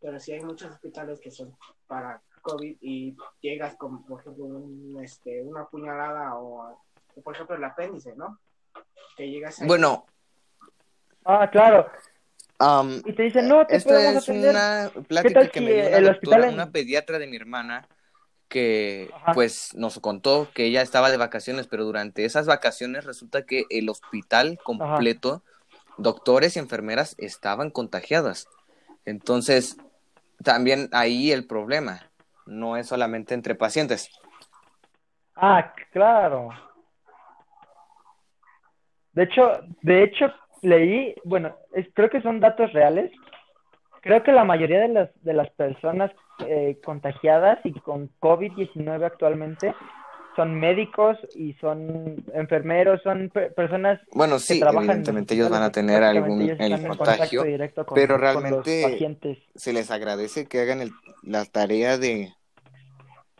[0.00, 4.98] pero sí hay muchos hospitales que son para COVID y llegas con, por ejemplo, un,
[5.02, 6.78] este, una puñalada o,
[7.16, 8.38] o, por ejemplo, el apéndice, ¿no?
[9.16, 9.66] Que llegas ahí.
[9.68, 10.04] Bueno,
[11.24, 11.86] ah, claro,
[12.58, 14.50] am, y te dicen, no, te podemos es atender.
[14.50, 17.88] una plática que me dio una el doctora, hospital en- una pediatra de mi hermana,
[18.54, 19.32] que Ajá.
[19.32, 23.88] pues nos contó que ella estaba de vacaciones, pero durante esas vacaciones resulta que el
[23.88, 25.42] hospital completo,
[25.98, 28.46] doctores y enfermeras estaban contagiadas.
[29.04, 29.76] Entonces,
[30.44, 32.12] también ahí el problema,
[32.46, 34.08] no es solamente entre pacientes.
[35.34, 36.50] Ah, claro.
[39.14, 39.50] De hecho,
[39.82, 40.26] de hecho,
[40.62, 43.10] leí, bueno, es- creo que son datos reales.
[44.00, 46.12] Creo que la mayoría de las, de las personas
[46.46, 49.74] eh, contagiadas y con COVID-19 actualmente
[50.36, 55.48] son médicos y son enfermeros, son pe- personas Bueno, que sí, trabajan en evidentemente ellos
[55.48, 57.44] van a tener algún el contagio,
[57.86, 59.38] con- pero realmente pacientes.
[59.54, 60.90] se les agradece que hagan el-
[61.22, 62.34] la tarea de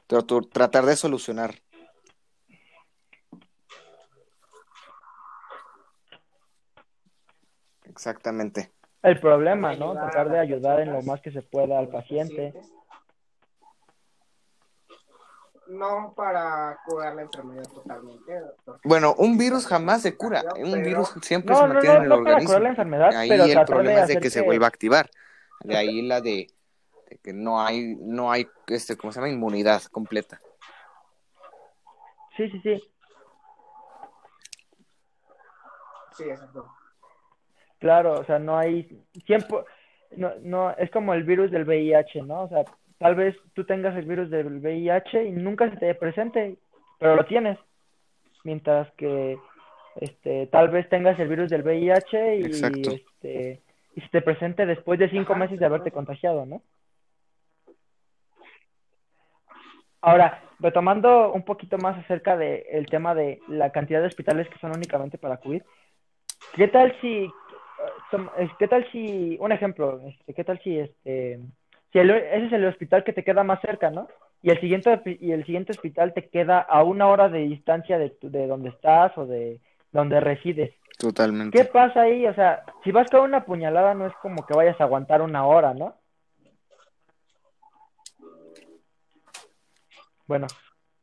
[0.09, 1.55] tra- tratar de solucionar.
[7.85, 8.71] Exactamente.
[9.03, 9.93] El problema, ¿no?
[9.93, 12.55] Tratar de ayudar en lo más que se pueda al paciente.
[15.69, 18.41] No para curar la enfermedad totalmente.
[18.85, 20.43] Bueno, un virus jamás se cura.
[20.43, 22.49] contagio, Un virus siempre No, se mantiene no, en el no para organismo.
[22.49, 24.69] curar la enfermedad, Ahí pero el tratar de problema es de que se vuelva a
[24.69, 25.11] activar.
[25.61, 26.49] De ahí la de,
[27.09, 29.31] de que no hay, no hay, este, ¿cómo se llama?
[29.31, 30.41] Inmunidad completa.
[32.37, 32.83] Sí, sí, sí.
[36.17, 36.69] Sí, exacto.
[37.79, 38.85] Claro, o sea, no hay
[39.27, 39.65] tiempo,
[40.17, 42.43] no, no, es como el virus del VIH, ¿no?
[42.45, 42.65] O sea,
[43.05, 46.57] tal vez tú tengas el virus del VIH y nunca se te presente,
[46.99, 47.59] pero lo tienes.
[48.45, 49.37] Mientras que,
[49.97, 52.93] este, tal vez tengas el virus del VIH y, Exacto.
[52.93, 53.61] este,
[53.95, 56.63] y se te presente después de cinco Ajá, meses de haberte contagiado, ¿no?
[60.01, 64.71] Ahora, retomando un poquito más acerca del tema de la cantidad de hospitales que son
[64.75, 65.61] únicamente para COVID,
[66.55, 67.31] ¿qué tal si,
[68.39, 71.39] es- qué tal si, un ejemplo, este, qué tal si, este,
[71.95, 74.09] si el- ese es el hospital que te queda más cerca, ¿no?
[74.43, 78.17] Y el siguiente, y el siguiente hospital te queda a una hora de distancia de,
[78.21, 79.61] de donde estás o de
[79.93, 80.75] donde resides.
[80.99, 81.57] Totalmente.
[81.57, 82.27] ¿Qué pasa ahí?
[82.27, 85.47] O sea, si vas con una puñalada no es como que vayas a aguantar una
[85.47, 85.95] hora, ¿no?
[90.27, 90.49] Bueno,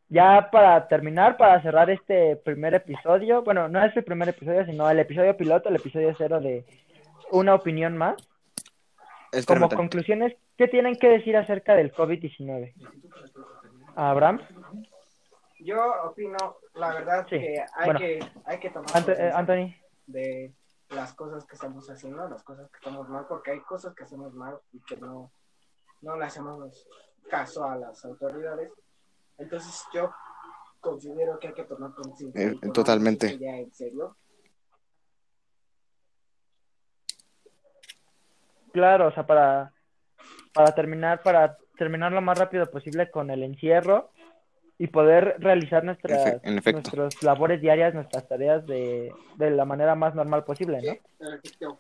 [0.10, 4.90] ya para terminar, para cerrar este primer episodio, bueno, no es el primer episodio, sino
[4.90, 6.66] el episodio piloto, el episodio cero de
[7.32, 8.16] una opinión más.
[9.32, 12.74] Espérame Como conclusiones, ¿qué tienen que decir acerca del COVID-19?
[13.96, 14.40] Abraham,
[15.60, 16.38] Yo opino,
[16.76, 18.00] la verdad, Sí, que hay, bueno.
[18.00, 19.76] que hay que tomar Ant- eh, Anthony.
[20.08, 20.54] de
[20.90, 24.34] las cosas que estamos haciendo, las cosas que estamos mal, porque hay cosas que hacemos
[24.34, 25.32] mal y que no,
[26.02, 26.88] no le hacemos
[27.30, 28.72] caso a las autoridades.
[29.38, 30.12] Entonces yo
[30.80, 32.42] considero que hay que tomar conciencia.
[32.44, 33.38] Eh, totalmente.
[33.38, 34.18] ya en serio.
[38.74, 39.74] Claro, o sea, para,
[40.54, 44.12] para terminar, para terminar lo más rápido posible con el encierro
[44.78, 50.16] y poder realizar nuestras, en nuestras labores diarias, nuestras tareas de, de la manera más
[50.16, 51.78] normal posible, ¿no?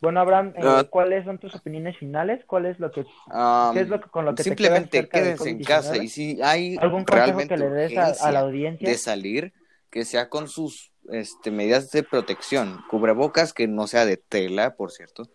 [0.00, 0.84] Bueno, Abraham, eh, Ah.
[0.90, 2.44] ¿cuáles son tus opiniones finales?
[2.46, 5.50] ¿Cuál es lo que, Um, qué es lo que con lo que simplemente te quédense
[5.50, 6.02] en casa COVID-19?
[6.02, 8.88] y si hay ¿Algún consejo que le des a, a la audiencia?
[8.88, 9.52] de salir,
[9.90, 14.90] que sea con sus este, medidas de protección, cubrebocas que no sea de tela, por
[14.90, 15.28] cierto,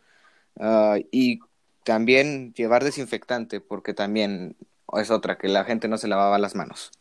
[0.59, 1.39] Ah, y
[1.83, 4.55] también llevar desinfectante, porque también
[4.93, 6.91] es otra, que la gente no se lavaba las manos.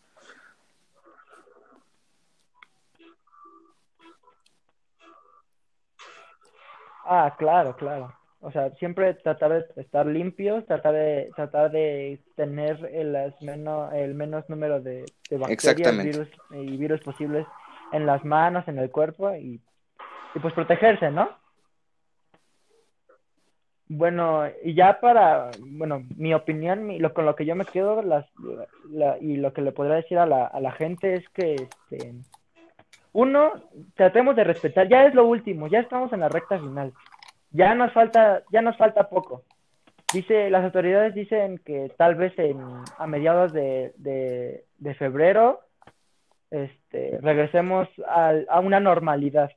[7.04, 8.12] Ah, claro, claro.
[8.40, 14.14] O sea, siempre tratar de estar limpios, tratar de tratar de tener el, menos, el
[14.14, 17.46] menos número de, de bacterias, virus y virus posibles
[17.92, 19.60] en las manos, en el cuerpo y,
[20.34, 21.28] y pues protegerse, ¿no?
[23.88, 28.02] Bueno, y ya para, bueno, mi opinión, mi- lo, con lo que yo me quedo
[28.02, 28.26] las,
[28.90, 32.12] la- y lo que le podría decir a la, a la gente es que, este,
[33.12, 33.52] uno,
[33.94, 36.92] tratemos de respetar, ya es lo último, ya estamos en la recta final,
[37.52, 39.42] ya nos falta, ya nos falta poco.
[40.12, 42.58] Dice, las autoridades dicen que tal vez en,
[42.98, 45.60] a mediados de, de, de febrero,
[46.50, 49.50] este, regresemos al- a una normalidad.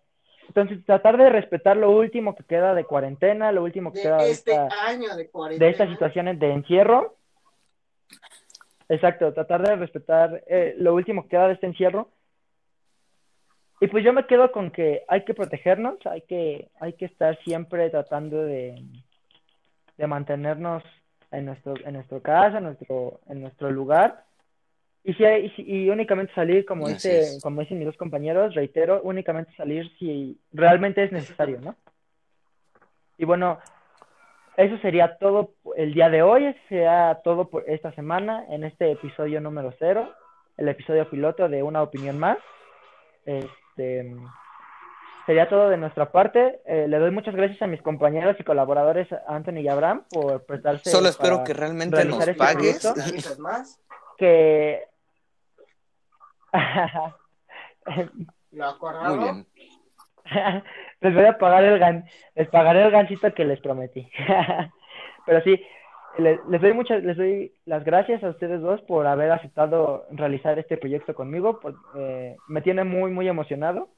[0.49, 4.25] Entonces, tratar de respetar lo último que queda de cuarentena, lo último que queda De
[4.25, 5.65] de este esta, año de cuarentena.
[5.65, 7.15] de estas situaciones de encierro.
[8.89, 12.09] Exacto, tratar de respetar eh, lo último que queda de este encierro.
[13.79, 17.37] Y pues yo me quedo con que hay que protegernos, hay que, hay que estar
[17.43, 18.81] siempre tratando de,
[19.97, 20.83] de mantenernos
[21.31, 24.25] en nuestro, en nuestro casa, en nuestro, en nuestro lugar.
[25.03, 27.41] Y, si hay- y, si- y únicamente salir, como Así dice, es.
[27.41, 31.75] como dicen mis dos compañeros, reitero, únicamente salir si realmente es necesario, ¿no?
[33.17, 33.59] Y bueno,
[34.57, 39.39] eso sería todo el día de hoy, sería todo por esta semana en este episodio
[39.39, 40.13] número cero,
[40.57, 42.37] el episodio piloto de Una Opinión Más.
[43.25, 44.15] Este,
[45.25, 46.59] sería todo de nuestra parte.
[46.65, 50.89] Eh, le doy muchas gracias a mis compañeros y colaboradores Anthony y Abraham por prestarse
[50.89, 53.39] Solo espero que realmente nos este pagues.
[53.39, 53.79] más,
[54.17, 54.83] que
[58.51, 59.15] lo acordado.
[59.15, 59.47] Muy bien.
[61.01, 64.07] les voy a pagar el gan les pagaré el gancito que les prometí.
[65.25, 65.61] Pero sí,
[66.17, 70.57] le- les doy muchas, les doy las gracias a ustedes dos por haber aceptado realizar
[70.59, 71.59] este proyecto conmigo.
[71.59, 73.89] por- eh, me tiene muy, muy emocionado.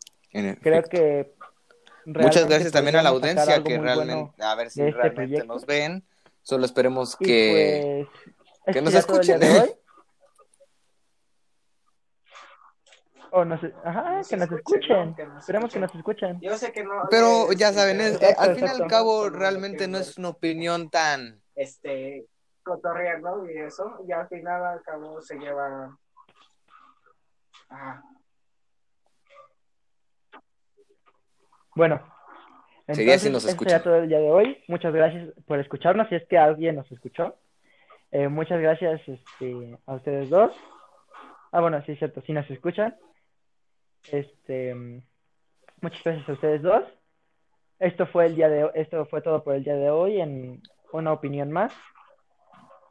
[0.62, 1.34] Creo que
[2.06, 5.46] Muchas gracias también a la audiencia que realmente, bueno a ver si este realmente proyecto.
[5.54, 6.04] nos ven.
[6.42, 8.08] Solo esperemos que,
[8.66, 9.40] pues, que nos escuchen.
[9.44, 9.70] hoy.
[13.34, 15.10] O nos, ajá, Nos que nos escuchen, escuchen.
[15.10, 15.16] ¿no?
[15.16, 16.40] Que nos Esperemos que nos escuchen.
[16.42, 16.92] Yo sé que no.
[17.10, 20.18] Pero eh, ya este, saben, es- eh, al fin y al cabo realmente no es
[20.18, 21.42] una opinión tan...
[21.56, 22.26] Este,
[22.64, 25.98] cotorreando y eso, y al final al cabo se lleva.
[27.70, 28.02] Ah,
[31.76, 32.02] Bueno,
[32.88, 33.82] Sería si entonces nos escuchan.
[33.82, 34.62] todo el día de hoy.
[34.68, 37.38] Muchas gracias por escucharnos, si es que alguien nos escuchó.
[38.12, 40.52] Eh, muchas gracias este, a ustedes dos.
[41.54, 42.96] Ah, bueno, sí es cierto, si nos escuchan.
[44.10, 44.74] Este,
[45.82, 46.84] muchas gracias a ustedes dos.
[47.80, 50.62] Esto fue el día de esto fue todo por el día de hoy en
[50.94, 51.74] una opinión más.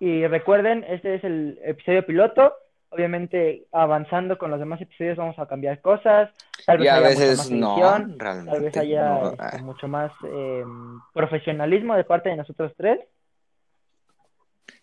[0.00, 2.54] Y recuerden, este es el episodio piloto.
[2.92, 6.30] Obviamente, avanzando con los demás episodios vamos a cambiar cosas.
[6.66, 8.80] Tal vez Y a haya veces más no, edición, tal vez realmente.
[8.80, 9.32] haya no.
[9.32, 10.64] este, mucho más eh,
[11.12, 12.98] profesionalismo de parte de nosotros tres.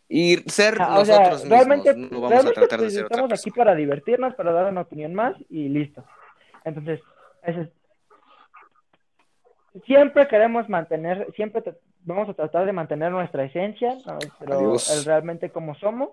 [0.09, 1.67] Y ser Ah, o sea, nosotros mismos.
[1.67, 4.71] realmente, no vamos a realmente, tratar de ser otra estamos aquí para divertirnos, para dar
[4.71, 6.05] una opinión más y listo.
[6.67, 6.99] Entonces,
[7.43, 7.69] es-
[9.85, 11.63] siempre queremos mantener, siempre
[12.01, 16.09] vamos a tratar de mantener nuestra esencia, nuestro- el realmente como somos.